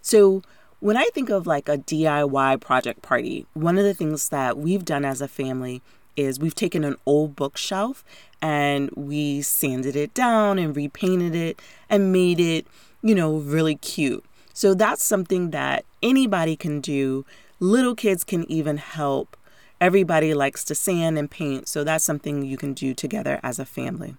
so, 0.02 0.42
when 0.80 0.96
I 0.96 1.06
think 1.14 1.30
of 1.30 1.46
like 1.46 1.68
a 1.68 1.78
DIY 1.78 2.62
project 2.62 3.02
party, 3.02 3.46
one 3.54 3.78
of 3.78 3.84
the 3.84 3.94
things 3.94 4.30
that 4.30 4.58
we've 4.58 4.86
done 4.86 5.04
as 5.06 5.22
a 5.22 5.28
family 5.28 5.82
is 6.16 6.40
we've 6.40 6.56
taken 6.56 6.84
an 6.84 6.96
old 7.06 7.36
bookshelf 7.36 8.04
and 8.42 8.90
we 8.96 9.42
sanded 9.42 9.96
it 9.96 10.14
down 10.14 10.58
and 10.58 10.76
repainted 10.76 11.36
it 11.36 11.62
and 11.90 12.12
made 12.12 12.40
it, 12.40 12.66
you 13.02 13.14
know, 13.14 13.38
really 13.38 13.76
cute. 13.76 14.24
So 14.54 14.74
that's 14.74 15.04
something 15.04 15.52
that 15.52 15.86
anybody 16.02 16.56
can 16.56 16.82
do. 16.82 17.26
Little 17.60 17.96
kids 17.96 18.24
can 18.24 18.50
even 18.52 18.78
help. 18.78 19.38
Everybody 19.82 20.34
likes 20.34 20.64
to 20.66 20.76
sand 20.76 21.18
and 21.18 21.32
paint, 21.32 21.70
so 21.70 21.84
that's 21.84 22.04
something 22.04 22.44
you 22.44 22.58
can 22.58 22.74
do 22.74 22.94
together 22.94 23.40
as 23.44 23.60
a 23.60 23.66
family. 23.66 24.18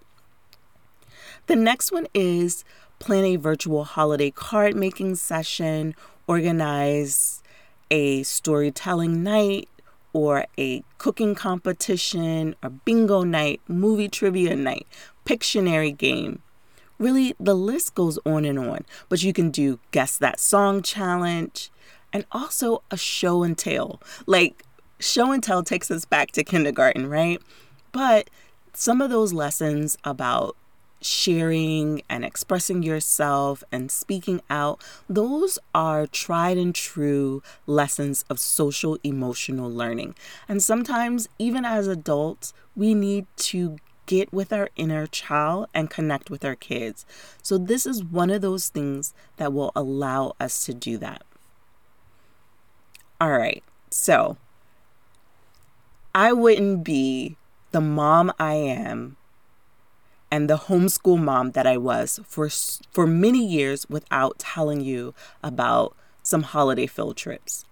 The 1.47 1.57
next 1.57 1.93
one 1.93 2.07
is 2.14 2.64
plan 2.99 3.25
a 3.25 3.37
virtual 3.37 3.85
holiday 3.85 4.31
card 4.31 4.76
making 4.76 5.17
session, 5.17 5.95
organize 6.31 7.43
a 7.91 8.23
storytelling 8.23 9.25
night 9.25 9.69
or 10.13 10.47
a 10.57 10.85
cooking 10.99 11.35
competition, 11.35 12.55
or 12.63 12.71
bingo 12.71 13.25
night, 13.25 13.61
movie 13.67 14.09
trivia 14.09 14.55
night, 14.55 14.87
Pictionary 15.25 15.97
game. 15.97 16.41
Really, 16.99 17.35
the 17.41 17.55
list 17.55 17.97
goes 17.97 18.17
on 18.25 18.45
and 18.45 18.59
on, 18.61 18.85
but 19.09 19.25
you 19.25 19.33
can 19.33 19.51
do 19.51 19.81
Guess 19.91 20.19
That 20.19 20.39
Song 20.39 20.83
challenge 20.83 21.71
and 22.13 22.25
also 22.31 22.83
a 22.93 22.97
show 22.97 23.43
and 23.43 23.59
tell. 23.59 24.01
Like, 24.27 24.65
show 25.01 25.33
and 25.33 25.43
tell 25.43 25.65
takes 25.65 25.91
us 25.91 26.05
back 26.05 26.31
to 26.33 26.45
kindergarten, 26.45 27.09
right? 27.09 27.43
But 27.91 28.31
some 28.73 29.01
of 29.01 29.11
those 29.11 29.33
lessons 29.33 29.97
about 30.05 30.57
sharing 31.00 32.02
and 32.09 32.25
expressing 32.25 32.83
yourself 32.83 33.64
and 33.73 33.90
speaking 33.90 34.40
out, 34.50 34.83
those 35.09 35.59
are 35.75 36.07
tried 36.07 36.59
and 36.59 36.75
true 36.75 37.42
lessons 37.66 38.25
of 38.28 38.38
social 38.38 38.99
emotional 39.02 39.71
learning. 39.71 40.14
And 40.49 40.62
sometimes, 40.62 41.28
even 41.38 41.64
as 41.64 41.87
adults, 41.87 42.52
we 42.76 42.95
need 42.95 43.26
to 43.37 43.78
get 44.07 44.33
with 44.33 44.52
our 44.52 44.69
inner 44.76 45.07
child 45.07 45.69
and 45.73 45.88
connect 45.88 46.30
with 46.30 46.45
our 46.45 46.57
kids. 46.57 47.07
So, 47.42 47.59
this 47.59 47.87
is 47.87 48.04
one 48.04 48.30
of 48.30 48.42
those 48.42 48.69
things 48.69 49.14
that 49.37 49.52
will 49.52 49.73
allow 49.76 50.35
us 50.40 50.64
to 50.66 50.75
do 50.75 50.99
that. 50.99 51.23
All 53.21 53.30
right, 53.30 53.62
so 53.90 54.37
I 56.14 56.33
wouldn't 56.33 56.85
be 56.85 57.37
the 57.71 57.80
mom 57.80 58.33
I 58.38 58.54
am 58.54 59.16
and 60.31 60.49
the 60.49 60.57
homeschool 60.57 61.19
mom 61.19 61.53
that 61.53 61.67
I 61.67 61.77
was 61.77 62.21
for 62.25 62.49
for 62.93 63.07
many 63.07 63.45
years 63.45 63.89
without 63.89 64.39
telling 64.39 64.81
you 64.81 65.15
about 65.43 65.97
some 66.23 66.43
holiday 66.43 66.87
field 66.87 67.17
trips. 67.17 67.65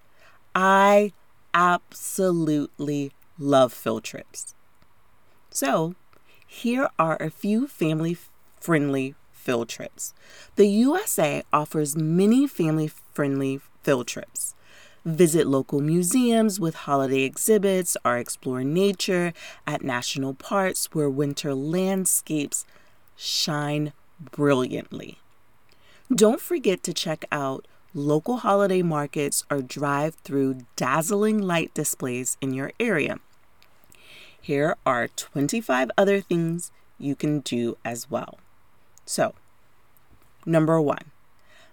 I 0.55 1.13
absolutely 1.55 3.13
love 3.39 3.73
field 3.73 4.05
trips. 4.05 4.55
So, 5.51 5.95
here 6.47 6.89
are 6.99 7.17
a 7.21 7.31
few 7.31 7.67
family 7.67 8.17
friendly 8.61 9.15
field 9.33 9.69
trips. 9.69 10.15
The 10.57 10.67
USA 10.67 11.43
offers 11.53 11.97
many 11.97 12.47
family 12.47 12.89
friendly 12.89 13.61
field 13.83 14.07
trips. 14.07 14.55
Visit 15.05 15.47
local 15.47 15.81
museums 15.81 16.59
with 16.59 16.75
holiday 16.75 17.23
exhibits 17.23 17.97
or 18.05 18.19
explore 18.19 18.65
nature 18.65 19.33
at 19.67 19.83
national 19.83 20.35
parks 20.35 20.89
where 20.93 21.09
winter 21.09 21.55
landscapes 21.55 22.67
shine 23.17 23.93
brilliantly. 24.21 25.19
Don't 26.15 26.41
forget 26.41 26.83
to 26.83 26.93
check 26.93 27.25
out 27.31 27.67
local 27.95 28.39
holiday 28.39 28.83
markets 28.83 29.45
or 29.51 29.63
drive 29.63 30.15
through 30.17 30.61
dazzling 30.77 31.41
light 31.41 31.73
displays 31.75 32.37
in 32.41 32.53
your 32.53 32.73
area. 32.79 33.19
Here 34.41 34.77
are 34.87 35.09
25 35.09 35.91
other 35.97 36.21
things 36.21 36.71
you 36.99 37.15
can 37.15 37.41
do 37.41 37.77
as 37.85 38.11
well. 38.11 38.39
So, 39.05 39.35
number 40.47 40.81
one, 40.81 41.13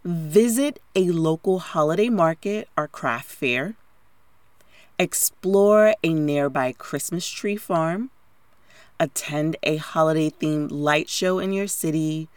Visit 0.05 0.79
a 0.95 1.05
local 1.05 1.57
holiday 1.57 2.09
market 2.09 2.69
or 2.77 2.87
craft 2.87 3.25
fair. 3.25 3.73
Explore 4.99 5.95
a 6.03 6.13
nearby 6.13 6.73
Christmas 6.73 7.27
tree 7.27 7.55
farm. 7.55 8.11
Attend 8.99 9.57
a 9.63 9.77
holiday 9.77 10.29
themed 10.29 10.67
light 10.69 11.09
show 11.09 11.39
in 11.39 11.53
your 11.53 11.65
city. 11.65 12.29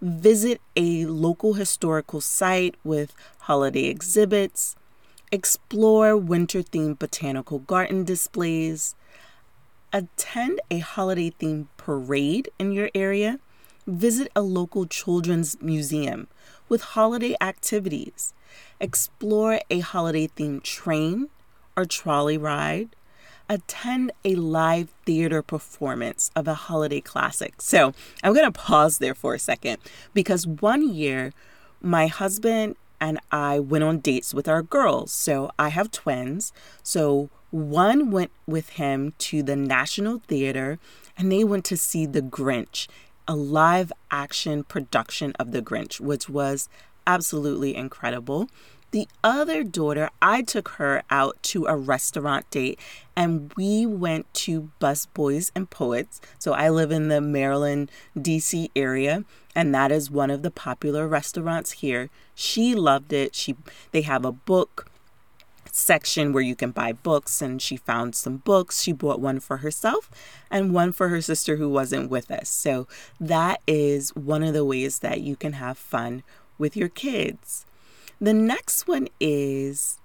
Visit 0.00 0.60
a 0.76 1.04
local 1.06 1.54
historical 1.54 2.20
site 2.20 2.76
with 2.84 3.12
holiday 3.40 3.86
exhibits. 3.86 4.76
Explore 5.32 6.16
winter 6.16 6.62
themed 6.62 7.00
botanical 7.00 7.58
garden 7.58 8.04
displays. 8.04 8.94
Attend 9.92 10.60
a 10.70 10.78
holiday 10.78 11.32
themed 11.32 11.66
parade 11.76 12.50
in 12.60 12.70
your 12.70 12.88
area. 12.94 13.40
Visit 13.84 14.30
a 14.36 14.42
local 14.42 14.86
children's 14.86 15.60
museum 15.60 16.28
with 16.68 16.80
holiday 16.82 17.34
activities. 17.40 18.32
Explore 18.80 19.60
a 19.70 19.80
holiday 19.80 20.28
themed 20.28 20.62
train 20.62 21.28
or 21.76 21.84
trolley 21.84 22.38
ride. 22.38 22.88
attend 23.48 24.12
a 24.24 24.34
live 24.34 24.88
theater 25.04 25.42
performance 25.42 26.30
of 26.34 26.48
a 26.48 26.54
holiday 26.54 27.00
classic. 27.00 27.60
So 27.62 27.92
I'm 28.22 28.34
going 28.34 28.50
to 28.50 28.52
pause 28.52 28.98
there 28.98 29.14
for 29.14 29.34
a 29.34 29.38
second 29.38 29.78
because 30.14 30.46
one 30.46 30.92
year 30.92 31.32
my 31.80 32.06
husband 32.06 32.76
and 33.00 33.20
I 33.30 33.60
went 33.60 33.84
on 33.84 33.98
dates 33.98 34.32
with 34.34 34.48
our 34.48 34.62
girls. 34.62 35.12
So 35.12 35.50
I 35.58 35.68
have 35.68 35.90
twins. 35.90 36.52
So 36.82 37.28
one 37.50 38.10
went 38.10 38.30
with 38.46 38.70
him 38.70 39.12
to 39.18 39.42
the 39.42 39.56
National 39.56 40.18
Theater 40.26 40.78
and 41.16 41.30
they 41.30 41.44
went 41.44 41.64
to 41.66 41.76
see 41.76 42.06
The 42.06 42.22
Grinch, 42.22 42.88
a 43.28 43.36
live 43.36 43.92
action 44.10 44.64
production 44.64 45.32
of 45.38 45.52
The 45.52 45.62
Grinch, 45.62 46.00
which 46.00 46.28
was 46.28 46.68
absolutely 47.06 47.74
incredible. 47.74 48.48
The 48.92 49.08
other 49.22 49.62
daughter, 49.64 50.10
I 50.22 50.42
took 50.42 50.68
her 50.70 51.02
out 51.10 51.42
to 51.44 51.66
a 51.66 51.76
restaurant 51.76 52.48
date 52.50 52.78
and 53.16 53.52
we 53.56 53.84
went 53.84 54.32
to 54.34 54.70
Busboys 54.80 55.50
and 55.54 55.68
Poets. 55.68 56.20
So 56.38 56.52
I 56.52 56.70
live 56.70 56.90
in 56.90 57.08
the 57.08 57.20
Maryland, 57.20 57.90
DC 58.16 58.70
area, 58.76 59.24
and 59.54 59.74
that 59.74 59.90
is 59.90 60.10
one 60.10 60.30
of 60.30 60.42
the 60.42 60.50
popular 60.50 61.08
restaurants 61.08 61.72
here. 61.72 62.10
She 62.34 62.74
loved 62.74 63.12
it. 63.12 63.34
She 63.34 63.56
they 63.90 64.02
have 64.02 64.24
a 64.24 64.32
book 64.32 64.86
section 65.76 66.32
where 66.32 66.42
you 66.42 66.56
can 66.56 66.70
buy 66.70 66.92
books 66.92 67.42
and 67.42 67.60
she 67.60 67.76
found 67.76 68.14
some 68.14 68.38
books. 68.38 68.82
She 68.82 68.92
bought 68.92 69.20
one 69.20 69.40
for 69.40 69.58
herself 69.58 70.10
and 70.50 70.72
one 70.72 70.92
for 70.92 71.10
her 71.10 71.20
sister 71.20 71.56
who 71.56 71.68
wasn't 71.68 72.10
with 72.10 72.30
us. 72.30 72.48
So 72.48 72.88
that 73.20 73.60
is 73.66 74.16
one 74.16 74.42
of 74.42 74.54
the 74.54 74.64
ways 74.64 75.00
that 75.00 75.20
you 75.20 75.36
can 75.36 75.52
have 75.54 75.76
fun 75.76 76.22
with 76.56 76.76
your 76.76 76.88
kids. 76.88 77.66
The 78.18 78.32
next 78.32 78.88
one 78.88 79.08
is 79.20 79.98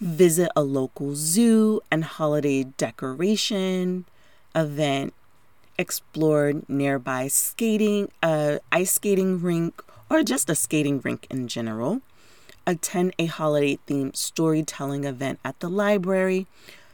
visit 0.00 0.50
a 0.54 0.62
local 0.62 1.14
zoo 1.14 1.80
and 1.90 2.04
holiday 2.04 2.64
decoration 2.64 4.04
event, 4.54 5.14
explore 5.78 6.52
nearby 6.68 7.28
skating, 7.28 8.10
uh, 8.22 8.58
ice 8.70 8.92
skating 8.92 9.40
rink, 9.40 9.82
or 10.10 10.22
just 10.22 10.50
a 10.50 10.54
skating 10.54 11.00
rink 11.00 11.26
in 11.30 11.48
general, 11.48 12.02
attend 12.68 13.14
a 13.18 13.24
holiday 13.24 13.78
themed 13.88 14.14
storytelling 14.14 15.04
event 15.04 15.40
at 15.42 15.58
the 15.60 15.70
library. 15.70 16.46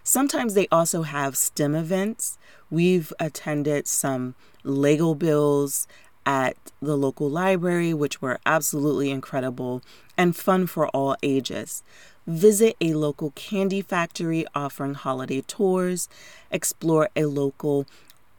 Sometimes 0.04 0.54
they 0.54 0.68
also 0.70 1.02
have 1.02 1.36
STEM 1.36 1.74
events. 1.74 2.38
We've 2.70 3.12
attended 3.18 3.88
some 3.88 4.36
Lego 4.62 5.14
Bills 5.14 5.88
at 6.24 6.56
the 6.80 6.96
local 6.96 7.28
library, 7.28 7.92
which 7.92 8.22
were 8.22 8.38
absolutely 8.46 9.10
incredible 9.10 9.82
and 10.16 10.36
fun 10.36 10.68
for 10.68 10.86
all 10.88 11.16
ages. 11.24 11.82
Visit 12.24 12.76
a 12.80 12.94
local 12.94 13.32
candy 13.32 13.82
factory 13.82 14.46
offering 14.54 14.94
holiday 14.94 15.40
tours, 15.40 16.08
explore 16.52 17.08
a 17.16 17.24
local 17.24 17.84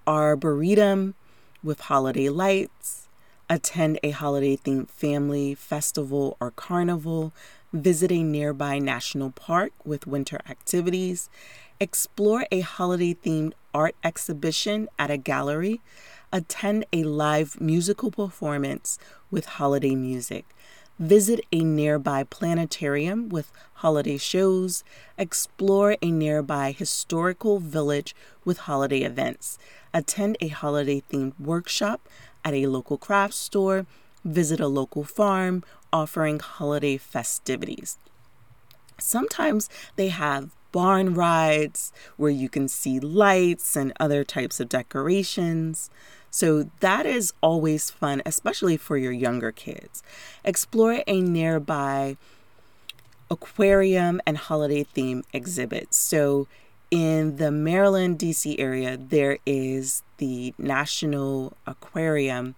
arboretum 0.08 1.16
with 1.62 1.82
holiday 1.82 2.30
lights, 2.30 3.05
attend 3.50 4.00
a 4.02 4.12
holiday 4.12 4.58
themed 4.58 4.90
family 4.90 5.54
festival 5.54 6.38
or 6.40 6.52
carnival, 6.52 7.34
visit 7.72 8.12
a 8.12 8.24
nearby 8.24 8.80
national 8.80 9.32
park 9.32 9.72
with 9.84 10.08
winter 10.08 10.40
activities, 10.50 11.30
explore 11.80 12.46
a 12.52 12.62
holiday 12.62 13.14
themed 13.14 13.54
art 13.74 13.96
exhibition 14.04 14.88
at 14.98 15.12
a 15.12 15.18
gallery, 15.18 15.82
attend 16.32 16.86
a 16.92 17.04
live 17.04 17.60
musical 17.62 18.10
performance 18.10 18.98
with 19.30 19.46
holiday 19.46 19.96
music, 19.96 20.46
visit 20.98 21.42
a 21.52 21.60
nearby 21.60 22.24
planetarium 22.24 23.30
with 23.30 23.52
holiday 23.76 24.18
shows, 24.18 24.84
explore 25.18 25.98
a 26.02 26.10
nearby 26.10 26.72
historical 26.72 27.60
village 27.60 28.16
with 28.46 28.60
holiday 28.60 29.02
events, 29.02 29.60
attend 29.94 30.38
a 30.40 30.48
holiday 30.48 31.04
themed 31.12 31.34
workshop 31.40 32.08
at 32.46 32.54
a 32.54 32.68
local 32.68 32.98
craft 32.98 33.34
store, 33.34 33.86
visit 34.24 34.60
a 34.62 34.68
local 34.68 35.04
farm 35.04 35.64
offering 35.92 36.40
holiday 36.40 36.98
festivities. 36.98 37.98
Sometimes 39.00 39.70
they 39.98 40.08
have 40.10 40.52
barn 40.72 41.14
rides 41.14 41.92
where 42.18 42.32
you 42.32 42.50
can 42.50 42.68
see 42.68 43.00
lights 43.00 43.76
and 43.76 43.94
other 44.00 44.24
types 44.24 44.60
of 44.60 44.70
decorations. 44.70 45.90
So 46.30 46.70
that 46.82 47.06
is 47.06 47.34
always 47.42 47.90
fun, 47.90 48.22
especially 48.26 48.76
for 48.78 48.98
your 48.98 49.14
younger 49.14 49.52
kids. 49.52 50.04
Explore 50.44 51.02
a 51.08 51.22
nearby 51.22 52.18
aquarium 53.32 54.22
and 54.28 54.38
holiday 54.38 54.84
theme 54.84 55.24
exhibits. 55.34 55.98
So 55.98 56.48
in 56.92 57.38
the 57.38 57.52
Maryland, 57.52 58.20
DC 58.20 58.56
area, 58.60 58.98
there 58.98 59.40
is 59.46 60.04
the 60.18 60.54
National 60.58 61.54
Aquarium 61.66 62.56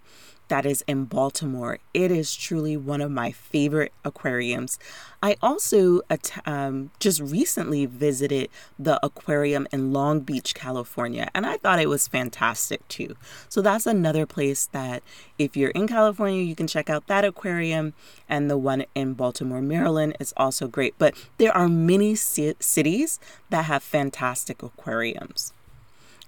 that 0.47 0.65
is 0.65 0.83
in 0.87 1.05
Baltimore. 1.05 1.79
It 1.93 2.11
is 2.11 2.35
truly 2.35 2.77
one 2.77 3.01
of 3.01 3.11
my 3.11 3.31
favorite 3.31 3.93
aquariums. 4.05 4.79
I 5.21 5.35
also 5.41 6.01
um, 6.45 6.91
just 6.99 7.19
recently 7.19 7.85
visited 7.85 8.49
the 8.77 8.99
aquarium 9.03 9.67
in 9.71 9.91
Long 9.91 10.19
Beach, 10.21 10.53
California, 10.53 11.29
and 11.33 11.45
I 11.45 11.57
thought 11.57 11.79
it 11.79 11.89
was 11.89 12.07
fantastic 12.07 12.87
too. 12.87 13.15
So 13.49 13.61
that's 13.61 13.85
another 13.85 14.25
place 14.25 14.67
that 14.67 15.03
if 15.37 15.57
you're 15.57 15.71
in 15.71 15.87
California, 15.87 16.43
you 16.43 16.55
can 16.55 16.67
check 16.67 16.89
out 16.89 17.07
that 17.07 17.25
aquarium, 17.25 17.93
and 18.29 18.49
the 18.49 18.57
one 18.57 18.85
in 18.93 19.13
Baltimore, 19.13 19.61
Maryland 19.61 20.15
is 20.19 20.33
also 20.37 20.67
great. 20.67 20.93
But 20.97 21.15
there 21.37 21.55
are 21.55 21.67
many 21.67 22.15
c- 22.15 22.55
cities 22.59 23.19
that 23.49 23.65
have 23.65 23.83
fantastic 23.83 24.61
aquariums. 24.61 25.53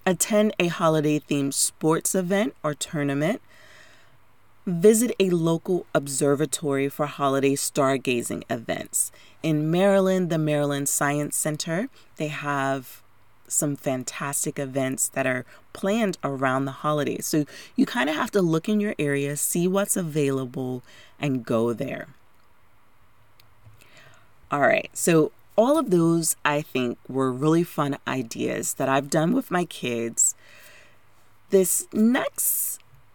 Attend 0.05 0.55
a 0.57 0.67
holiday 0.67 1.19
themed 1.19 1.53
sports 1.53 2.15
event 2.15 2.55
or 2.63 2.73
tournament 2.73 3.41
Visit 4.69 5.15
a 5.19 5.31
local 5.31 5.87
observatory 5.95 6.89
for 6.89 7.07
holiday 7.07 7.55
stargazing 7.55 8.43
events. 8.51 9.11
In 9.41 9.71
Maryland, 9.71 10.29
the 10.29 10.37
Maryland 10.37 10.87
Science 10.87 11.35
Center, 11.35 11.89
they 12.17 12.27
have 12.27 13.01
some 13.47 13.75
fantastic 13.75 14.59
events 14.59 15.07
that 15.09 15.25
are 15.25 15.43
planned 15.73 16.19
around 16.23 16.65
the 16.65 16.71
holidays. 16.71 17.25
So 17.25 17.45
you 17.75 17.87
kind 17.87 18.11
of 18.11 18.15
have 18.15 18.29
to 18.29 18.43
look 18.43 18.69
in 18.69 18.79
your 18.79 18.93
area, 18.99 19.35
see 19.37 19.67
what's 19.67 19.97
available, 19.97 20.83
and 21.19 21.43
go 21.43 21.73
there. 21.73 22.09
All 24.51 24.61
right, 24.61 24.91
so 24.93 25.31
all 25.55 25.79
of 25.79 25.89
those 25.89 26.35
I 26.45 26.61
think 26.61 26.99
were 27.07 27.31
really 27.31 27.63
fun 27.63 27.97
ideas 28.07 28.75
that 28.75 28.87
I've 28.87 29.09
done 29.09 29.33
with 29.33 29.49
my 29.49 29.65
kids. 29.65 30.35
This 31.49 31.87
next 31.91 32.68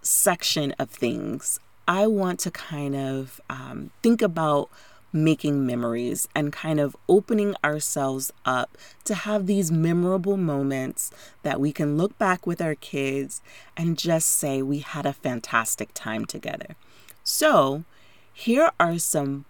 section 0.04 0.72
of 0.78 0.90
things, 0.90 1.58
I 1.86 2.06
want 2.06 2.40
to 2.40 2.50
kind 2.50 2.94
of 2.94 3.40
um, 3.50 3.90
think 4.02 4.22
about 4.22 4.70
making 5.12 5.64
memories 5.64 6.26
and 6.34 6.52
kind 6.52 6.80
of 6.80 6.96
opening 7.08 7.54
ourselves 7.64 8.32
up 8.44 8.76
to 9.04 9.14
have 9.14 9.46
these 9.46 9.70
memorable 9.70 10.36
moments 10.36 11.12
that 11.44 11.60
we 11.60 11.72
can 11.72 11.96
look 11.96 12.18
back 12.18 12.46
with 12.46 12.60
our 12.60 12.74
kids 12.74 13.40
and 13.76 13.96
just 13.96 14.28
say 14.28 14.60
we 14.60 14.80
had 14.80 15.06
a 15.06 15.12
fantastic 15.12 15.90
time 15.94 16.24
together. 16.24 16.74
So, 17.22 17.84
here 18.32 18.72
are 18.80 18.98
some 18.98 19.44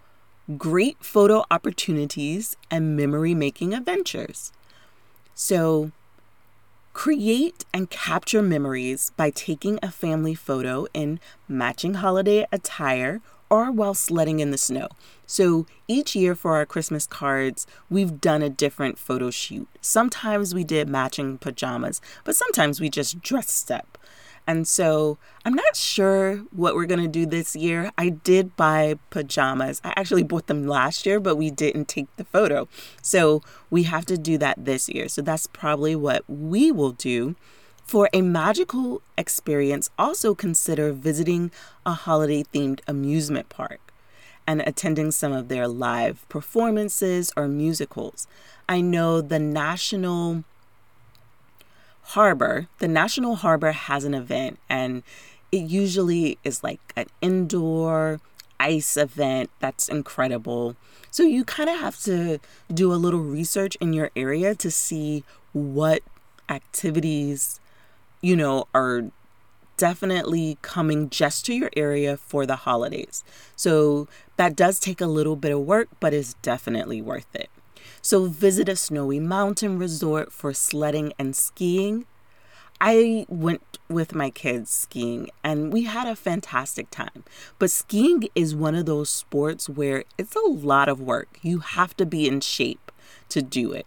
great 0.58 1.02
photo 1.02 1.44
opportunities 1.50 2.56
and 2.70 2.94
memory 2.94 3.34
making 3.34 3.72
adventures. 3.72 4.52
So, 5.34 5.92
Create 6.94 7.64
and 7.74 7.90
capture 7.90 8.40
memories 8.40 9.10
by 9.16 9.28
taking 9.28 9.80
a 9.82 9.90
family 9.90 10.34
photo 10.34 10.86
in 10.94 11.18
matching 11.48 11.94
holiday 11.94 12.46
attire 12.52 13.20
or 13.50 13.70
while 13.72 13.94
sledding 13.94 14.38
in 14.38 14.52
the 14.52 14.56
snow. 14.56 14.88
So 15.26 15.66
each 15.88 16.14
year 16.14 16.36
for 16.36 16.54
our 16.54 16.64
Christmas 16.64 17.06
cards, 17.06 17.66
we've 17.90 18.20
done 18.20 18.42
a 18.42 18.48
different 18.48 18.96
photo 18.96 19.32
shoot. 19.32 19.68
Sometimes 19.80 20.54
we 20.54 20.62
did 20.62 20.88
matching 20.88 21.36
pajamas, 21.36 22.00
but 22.22 22.36
sometimes 22.36 22.80
we 22.80 22.88
just 22.88 23.20
dressed 23.20 23.72
up. 23.72 23.98
And 24.46 24.68
so 24.68 25.16
I'm 25.44 25.54
not 25.54 25.74
sure 25.74 26.38
what 26.50 26.74
we're 26.74 26.86
going 26.86 27.00
to 27.00 27.08
do 27.08 27.24
this 27.24 27.56
year. 27.56 27.90
I 27.96 28.10
did 28.10 28.56
buy 28.56 28.98
pajamas. 29.10 29.80
I 29.84 29.94
actually 29.96 30.22
bought 30.22 30.46
them 30.48 30.66
last 30.66 31.06
year, 31.06 31.18
but 31.18 31.36
we 31.36 31.50
didn't 31.50 31.88
take 31.88 32.14
the 32.16 32.24
photo. 32.24 32.68
So 33.00 33.42
we 33.70 33.84
have 33.84 34.04
to 34.06 34.18
do 34.18 34.36
that 34.38 34.64
this 34.64 34.88
year. 34.88 35.08
So 35.08 35.22
that's 35.22 35.46
probably 35.46 35.96
what 35.96 36.24
we 36.28 36.70
will 36.70 36.92
do. 36.92 37.36
For 37.84 38.08
a 38.12 38.22
magical 38.22 39.02
experience, 39.18 39.90
also 39.98 40.34
consider 40.34 40.92
visiting 40.92 41.50
a 41.84 41.92
holiday 41.92 42.42
themed 42.42 42.80
amusement 42.86 43.50
park 43.50 43.92
and 44.46 44.62
attending 44.62 45.10
some 45.10 45.32
of 45.32 45.48
their 45.48 45.68
live 45.68 46.26
performances 46.28 47.32
or 47.36 47.46
musicals. 47.48 48.26
I 48.68 48.80
know 48.80 49.20
the 49.20 49.38
National 49.38 50.44
harbor, 52.04 52.68
the 52.78 52.88
National 52.88 53.36
Harbor 53.36 53.72
has 53.72 54.04
an 54.04 54.14
event, 54.14 54.58
and 54.68 55.02
it 55.50 55.62
usually 55.62 56.38
is 56.44 56.62
like 56.62 56.80
an 56.96 57.06
indoor 57.20 58.20
ice 58.60 58.96
event 58.96 59.50
that's 59.60 59.88
incredible. 59.88 60.76
So 61.10 61.22
you 61.22 61.44
kind 61.44 61.68
of 61.70 61.78
have 61.80 62.00
to 62.02 62.38
do 62.72 62.92
a 62.92 62.96
little 62.96 63.20
research 63.20 63.76
in 63.76 63.92
your 63.92 64.10
area 64.16 64.54
to 64.56 64.70
see 64.70 65.24
what 65.52 66.02
activities, 66.48 67.60
you 68.20 68.36
know, 68.36 68.66
are 68.74 69.04
definitely 69.76 70.58
coming 70.62 71.10
just 71.10 71.46
to 71.46 71.54
your 71.54 71.70
area 71.76 72.16
for 72.16 72.46
the 72.46 72.56
holidays. 72.56 73.24
So 73.56 74.08
that 74.36 74.56
does 74.56 74.78
take 74.78 75.00
a 75.00 75.06
little 75.06 75.36
bit 75.36 75.52
of 75.52 75.60
work, 75.60 75.88
but 76.00 76.12
is 76.14 76.34
definitely 76.42 77.00
worth 77.02 77.34
it. 77.34 77.50
So 78.02 78.26
visit 78.26 78.68
a 78.68 78.76
snowy 78.76 79.20
mountain 79.20 79.78
resort 79.78 80.32
for 80.32 80.52
sledding 80.52 81.12
and 81.18 81.34
skiing. 81.34 82.06
I 82.80 83.24
went 83.28 83.78
with 83.88 84.14
my 84.14 84.30
kids 84.30 84.70
skiing 84.70 85.30
and 85.42 85.72
we 85.72 85.84
had 85.84 86.06
a 86.06 86.16
fantastic 86.16 86.90
time. 86.90 87.24
But 87.58 87.70
skiing 87.70 88.28
is 88.34 88.54
one 88.54 88.74
of 88.74 88.86
those 88.86 89.10
sports 89.10 89.68
where 89.68 90.04
it's 90.18 90.36
a 90.36 90.48
lot 90.48 90.88
of 90.88 91.00
work. 91.00 91.38
You 91.42 91.60
have 91.60 91.96
to 91.98 92.06
be 92.06 92.26
in 92.26 92.40
shape 92.40 92.92
to 93.30 93.42
do 93.42 93.72
it. 93.72 93.86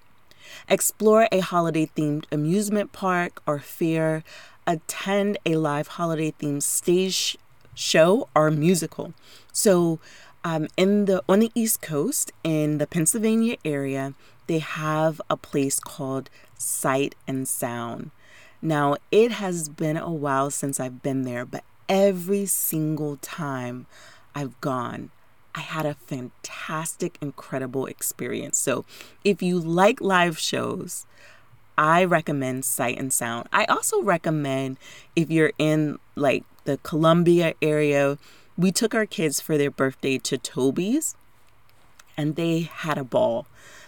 Explore 0.70 1.28
a 1.32 1.40
holiday 1.40 1.90
themed 1.96 2.26
amusement 2.32 2.92
park 2.92 3.42
or 3.46 3.60
fair 3.60 4.24
attend 4.66 5.38
a 5.46 5.56
live 5.56 5.88
holiday 5.88 6.32
themed 6.32 6.64
stage 6.64 7.38
show 7.74 8.28
or 8.36 8.52
musical. 8.52 9.14
So, 9.54 10.00
um, 10.44 10.68
in 10.78 11.06
the 11.06 11.24
on 11.28 11.40
the 11.40 11.52
East 11.56 11.82
Coast 11.82 12.32
in 12.44 12.78
the 12.78 12.88
Pennsylvania 12.88 13.58
area, 13.66 14.14
they 14.48 14.60
have 14.60 15.22
a 15.30 15.38
place 15.38 15.80
called 15.80 16.30
Sight 16.58 17.16
and 17.28 17.48
Sound. 17.48 18.12
Now, 18.62 18.98
it 19.12 19.32
has 19.34 19.70
been 19.70 19.98
a 19.98 20.12
while 20.12 20.50
since 20.50 20.80
I've 20.80 21.04
been 21.04 21.24
there, 21.24 21.46
but 21.46 21.64
every 21.88 22.46
single 22.46 23.18
time 23.18 23.86
I've 24.34 24.60
gone, 24.62 25.12
I 25.54 25.60
had 25.60 25.86
a 25.86 25.94
fantastic, 25.94 27.18
incredible 27.22 27.86
experience. 27.86 28.58
So, 28.58 28.86
if 29.24 29.42
you 29.42 29.60
like 29.60 30.02
live 30.02 30.40
shows, 30.40 31.06
I 31.78 32.04
recommend 32.04 32.66
Sight 32.66 32.98
and 32.98 33.14
Sound. 33.14 33.48
I 33.54 33.66
also 33.66 34.02
recommend 34.02 34.78
if 35.16 35.30
you're 35.30 35.54
in 35.60 36.00
like 36.16 36.44
the 36.64 36.78
Columbia 36.78 37.54
area, 37.62 38.18
we 38.58 38.72
took 38.72 38.96
our 38.96 39.06
kids 39.06 39.40
for 39.40 39.58
their 39.58 39.72
birthday 39.72 40.18
to 40.18 40.38
Toby's 40.38 41.16
and 42.18 42.36
they 42.36 42.62
had 42.62 42.98
a 42.98 43.04
ball. 43.04 43.46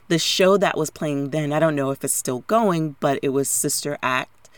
The 0.07 0.19
show 0.19 0.57
that 0.57 0.77
was 0.77 0.89
playing 0.89 1.31
then, 1.31 1.51
I 1.51 1.59
don't 1.59 1.75
know 1.75 1.91
if 1.91 2.03
it's 2.03 2.13
still 2.13 2.39
going, 2.41 2.95
but 2.99 3.19
it 3.23 3.29
was 3.29 3.49
Sister 3.49 3.97
Act 4.03 4.49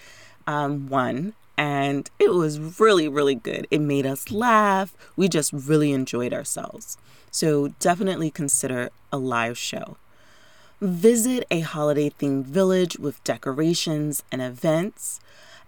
um, 0.45 0.88
1 0.89 1.34
and 1.58 2.10
it 2.19 2.32
was 2.32 2.60
really, 2.80 3.08
really 3.08 3.36
good. 3.36 3.67
It 3.71 3.80
made 3.80 4.06
us 4.06 4.32
laugh. 4.32 4.95
We 5.15 5.30
just 5.30 5.54
really 5.54 5.91
enjoyed 5.91 6.34
ourselves. 6.34 6.97
So 7.30 7.69
definitely 7.80 8.32
consider 8.32 8.89
a 9.12 9.17
live 9.17 9.58
show. 9.58 9.97
Visit 10.82 11.45
a 11.52 11.60
holiday 11.60 12.10
themed 12.10 12.45
village 12.45 12.97
with 12.97 13.24
decorations 13.24 14.24
and 14.32 14.41
events, 14.41 15.19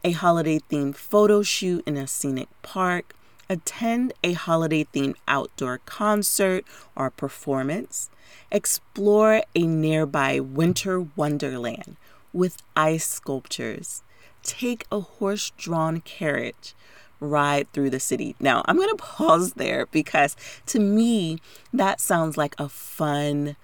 a 0.04 0.12
holiday 0.12 0.60
themed 0.60 0.96
photo 0.96 1.44
shoot 1.44 1.84
in 1.86 1.96
a 1.96 2.08
scenic 2.08 2.50
park, 2.64 3.14
attend 3.54 4.14
a 4.24 4.34
holiday 4.34 4.86
themed 4.94 5.16
outdoor 5.28 5.78
concert 5.86 6.66
or 6.96 7.10
performance, 7.10 8.10
explore 8.52 9.44
a 9.56 9.64
nearby 9.66 10.40
winter 10.40 11.00
wonderland 11.16 11.96
with 12.34 12.62
ice 12.76 13.08
sculptures, 13.08 14.04
take 14.42 14.86
a 14.92 15.00
horse 15.00 15.52
drawn 15.52 16.02
carriage 16.02 16.74
ride 17.20 17.72
through 17.72 17.90
the 17.90 18.00
city. 18.00 18.36
Now, 18.40 18.64
I'm 18.66 18.76
going 18.76 18.90
to 18.90 18.96
pause 18.96 19.54
there 19.54 19.86
because 19.88 20.36
to 20.68 20.80
me, 20.80 21.40
that 21.72 22.02
sounds 22.02 22.36
like 22.36 22.56
a 22.58 22.68
fun 22.68 23.56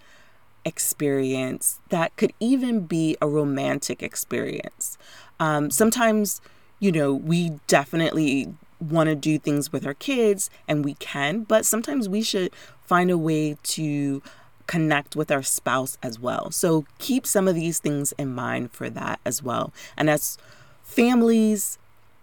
experience 0.63 1.79
that 1.89 2.15
could 2.15 2.31
even 2.39 2.85
be 2.85 3.17
a 3.21 3.27
romantic 3.27 4.03
experience. 4.03 4.97
Um, 5.39 5.71
sometimes, 5.71 6.41
you 6.79 6.91
know, 6.91 7.13
we 7.13 7.59
definitely 7.67 8.53
want 8.79 9.09
to 9.09 9.15
do 9.15 9.37
things 9.37 9.71
with 9.71 9.85
our 9.85 9.93
kids 9.93 10.49
and 10.67 10.83
we 10.83 10.95
can, 10.95 11.43
but 11.43 11.65
sometimes 11.65 12.07
we 12.07 12.21
should 12.21 12.51
find 12.85 13.11
a 13.11 13.17
way 13.17 13.57
to 13.63 14.21
connect 14.67 15.15
with 15.15 15.31
our 15.31 15.43
spouse 15.43 15.97
as 16.03 16.19
well. 16.19 16.51
So 16.51 16.85
keep 16.97 17.25
some 17.25 17.47
of 17.47 17.55
these 17.55 17.79
things 17.79 18.13
in 18.17 18.33
mind 18.33 18.71
for 18.71 18.89
that 18.89 19.19
as 19.25 19.41
well. 19.41 19.73
And 19.97 20.09
as 20.09 20.37
families, 20.83 21.77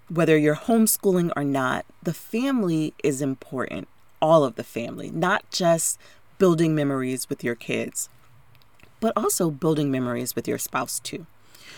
whether 0.09 0.37
you're 0.37 0.57
homeschooling 0.57 1.33
or 1.37 1.45
not, 1.45 1.85
the 2.03 2.15
family 2.15 2.95
is 3.03 3.21
important. 3.21 3.89
All 4.23 4.45
of 4.45 4.55
the 4.55 4.65
family, 4.65 5.11
not 5.11 5.51
just 5.51 5.99
building 6.39 6.75
memories 6.75 7.29
with 7.29 7.43
your 7.43 7.55
kids 7.55 8.09
but 9.01 9.13
also 9.17 9.51
building 9.51 9.91
memories 9.91 10.35
with 10.35 10.49
your 10.49 10.59
spouse 10.59 11.01
too. 11.01 11.27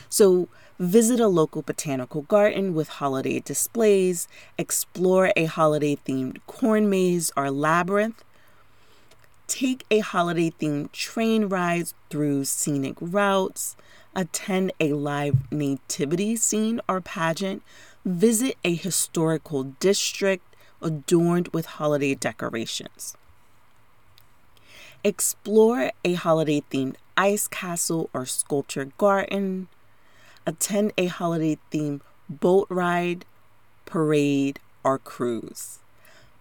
So, 0.09 0.49
visit 0.79 1.21
a 1.21 1.29
local 1.29 1.63
botanical 1.63 2.23
garden 2.23 2.75
with 2.75 2.89
holiday 2.89 3.41
displays, 3.41 4.29
explore 4.57 5.33
a 5.37 5.45
holiday 5.45 5.97
themed 5.97 6.39
corn 6.47 6.89
maze 6.89 7.31
or 7.37 7.51
labyrinth, 7.51 8.25
take 9.47 9.85
a 9.91 9.99
holiday 9.99 10.51
themed 10.51 10.93
train 10.93 11.47
ride 11.47 11.93
through 12.11 12.45
scenic 12.45 12.97
routes, 13.01 13.77
attend 14.15 14.73
a 14.81 14.93
live 14.93 15.51
nativity 15.53 16.37
scene 16.37 16.81
or 16.89 17.01
pageant, 17.01 17.63
visit 18.05 18.57
a 18.65 18.75
historical 18.75 19.65
district 19.65 20.45
adorned 20.81 21.49
with 21.49 21.67
holiday 21.67 22.15
decorations. 22.15 23.17
Explore 25.05 25.93
a 26.05 26.15
holiday 26.15 26.63
themed 26.71 26.97
ice 27.17 27.49
castle 27.49 28.11
or 28.13 28.27
sculpture 28.27 28.91
garden, 28.97 29.69
attend 30.49 30.91
a 30.97 31.07
holiday 31.09 31.59
themed 31.71 32.01
boat 32.27 32.67
ride, 32.71 33.27
parade, 33.85 34.59
or 34.83 34.99
cruise. 34.99 35.81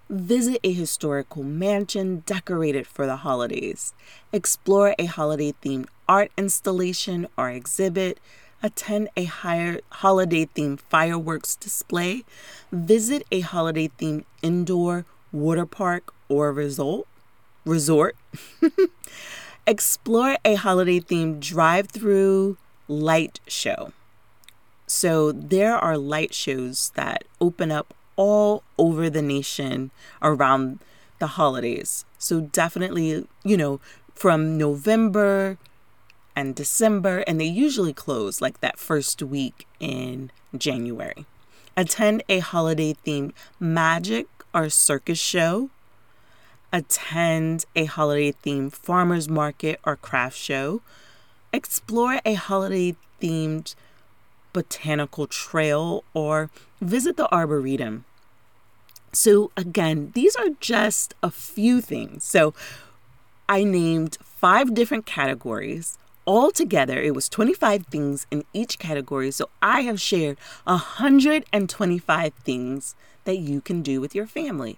Visit 0.09 0.61
a 0.63 0.71
historical 0.71 1.43
mansion 1.43 2.23
decorated 2.25 2.87
for 2.87 3.05
the 3.05 3.17
holidays. 3.17 3.93
Explore 4.31 4.95
a 4.97 5.05
holiday 5.05 5.53
themed 5.61 5.87
art 6.07 6.31
installation 6.37 7.27
or 7.37 7.49
exhibit. 7.49 8.17
Attend 8.63 9.09
a 9.17 9.25
holiday 9.25 10.45
themed 10.45 10.79
fireworks 10.79 11.57
display. 11.57 12.23
Visit 12.71 13.25
a 13.29 13.41
holiday 13.41 13.89
themed 13.89 14.23
indoor 14.41 15.03
water 15.33 15.65
park 15.65 16.13
or 16.29 16.53
resort. 16.53 17.05
Resort. 17.65 18.15
explore 19.67 20.37
a 20.45 20.55
holiday 20.55 21.01
themed 21.01 21.41
drive 21.41 21.89
through 21.89 22.55
light 22.87 23.41
show. 23.47 23.91
So 24.88 25.32
there 25.32 25.78
are 25.78 25.97
light 25.97 26.34
shows 26.34 26.91
that 26.95 27.26
open 27.39 27.71
up 27.71 27.93
all 28.15 28.63
over 28.78 29.10
the 29.10 29.21
nation 29.21 29.91
around 30.21 30.80
the 31.19 31.28
holidays. 31.28 32.06
So 32.17 32.41
definitely, 32.41 33.28
you 33.43 33.58
know, 33.58 33.80
from 34.15 34.58
November 34.58 35.58
and 36.36 36.56
December, 36.56 37.19
and 37.19 37.39
they 37.39 37.45
usually 37.45 37.93
close 37.93 38.41
like 38.41 38.62
that 38.62 38.80
first 38.80 39.21
week 39.21 39.67
in 39.80 40.32
January. 40.56 41.26
Attend 41.76 42.23
a 42.30 42.39
holiday 42.39 42.95
themed 43.06 43.34
magic 43.60 44.28
or 44.54 44.69
circus 44.69 45.19
show 45.19 45.69
attend 46.71 47.65
a 47.76 47.86
holiday 47.86 48.32
themed 48.32 48.73
farmers 48.73 49.30
market 49.30 49.80
or 49.86 49.95
craft 49.95 50.38
show, 50.38 50.82
explore 51.54 52.19
a 52.26 52.34
holiday 52.34 52.95
themed 53.21 53.76
botanical 54.53 55.27
trail, 55.27 56.03
or 56.13 56.49
visit 56.81 57.17
the 57.17 57.31
Arboretum. 57.33 58.05
So, 59.13 59.51
again, 59.57 60.12
these 60.13 60.36
are 60.36 60.49
just 60.60 61.15
a 61.23 61.31
few 61.31 61.81
things. 61.81 62.23
So, 62.23 62.53
I 63.49 63.63
named 63.63 64.17
five 64.21 64.73
different 64.73 65.05
categories. 65.05 65.97
Altogether, 66.25 67.01
it 67.01 67.15
was 67.15 67.29
25 67.29 67.86
things 67.88 68.27
in 68.29 68.43
each 68.53 68.77
category. 68.77 69.31
So, 69.31 69.49
I 69.62 69.81
have 69.81 70.01
shared 70.01 70.38
125 70.65 72.33
things 72.33 72.95
that 73.23 73.38
you 73.38 73.62
can 73.62 73.81
do 73.81 74.01
with 74.01 74.13
your 74.13 74.27
family. 74.27 74.77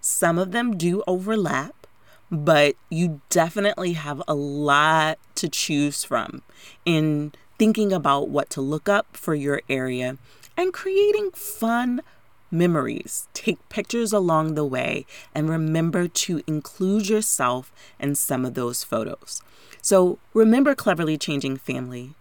Some 0.00 0.38
of 0.38 0.52
them 0.52 0.76
do 0.76 1.02
overlap, 1.06 1.86
but 2.30 2.76
you 2.90 3.20
definitely 3.28 3.92
have 3.92 4.22
a 4.26 4.34
lot 4.34 5.18
to 5.36 5.48
choose 5.48 6.04
from 6.04 6.42
in 6.84 7.32
thinking 7.58 7.92
about 7.92 8.28
what 8.28 8.50
to 8.50 8.60
look 8.60 8.88
up 8.88 9.16
for 9.16 9.34
your 9.34 9.62
area 9.68 10.18
and 10.56 10.72
creating 10.72 11.30
fun 11.32 12.02
memories. 12.50 13.28
Take 13.34 13.68
pictures 13.68 14.12
along 14.12 14.54
the 14.54 14.64
way 14.64 15.06
and 15.34 15.48
remember 15.48 16.08
to 16.08 16.42
include 16.46 17.08
yourself 17.08 17.72
in 17.98 18.14
some 18.14 18.44
of 18.44 18.54
those 18.54 18.84
photos. 18.84 19.42
So 19.82 20.18
remember 20.34 20.74
Cleverly 20.74 21.18
Changing 21.18 21.56
Family. 21.56 22.14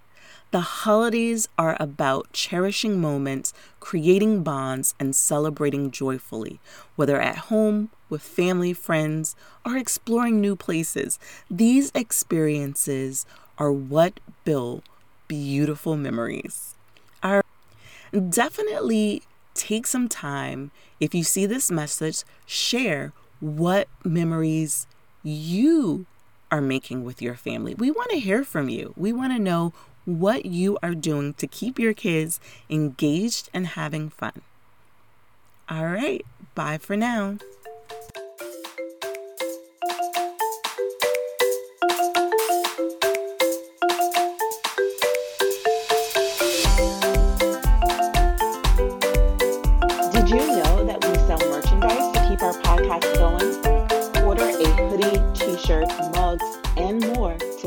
The 0.51 0.61
holidays 0.61 1.49
are 1.57 1.75
about 1.79 2.31
cherishing 2.31 3.01
moments, 3.01 3.53
creating 3.79 4.43
bonds, 4.43 4.93
and 4.99 5.15
celebrating 5.15 5.91
joyfully, 5.91 6.59
whether 6.95 7.19
at 7.19 7.49
home, 7.49 7.89
with 8.09 8.21
family, 8.21 8.71
friends, 8.71 9.35
or 9.65 9.75
exploring 9.75 10.39
new 10.39 10.55
places. 10.55 11.19
These 11.49 11.91
experiences 11.93 13.25
are 13.57 13.71
what 13.71 14.19
build 14.45 14.83
beautiful 15.27 15.97
memories. 15.97 16.75
Our, 17.23 17.43
definitely 18.29 19.23
take 19.53 19.87
some 19.87 20.07
time. 20.07 20.71
If 20.99 21.13
you 21.15 21.23
see 21.23 21.45
this 21.45 21.71
message, 21.71 22.23
share 22.45 23.13
what 23.39 23.87
memories 24.03 24.87
you 25.23 26.05
are 26.51 26.61
making 26.61 27.03
with 27.03 27.21
your 27.21 27.35
family. 27.35 27.73
We 27.73 27.91
want 27.91 28.11
to 28.11 28.19
hear 28.19 28.43
from 28.43 28.69
you. 28.69 28.93
We 28.95 29.11
want 29.11 29.33
to 29.33 29.39
know 29.39 29.73
what 30.05 30.45
you 30.45 30.77
are 30.83 30.93
doing 30.93 31.33
to 31.33 31.47
keep 31.47 31.79
your 31.79 31.93
kids 31.93 32.39
engaged 32.69 33.49
and 33.53 33.67
having 33.67 34.09
fun. 34.09 34.41
All 35.67 35.87
right, 35.87 36.23
bye 36.53 36.77
for 36.77 36.95
now. 36.95 37.37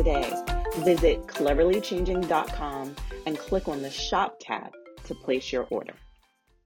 Today. 0.09 0.43
Visit 0.79 1.27
cleverlychanging.com 1.27 2.97
and 3.27 3.39
click 3.39 3.69
on 3.69 3.83
the 3.83 3.91
shop 3.91 4.37
tab 4.41 4.73
to 5.05 5.15
place 5.15 5.53
your 5.53 5.67
order. 5.71 5.95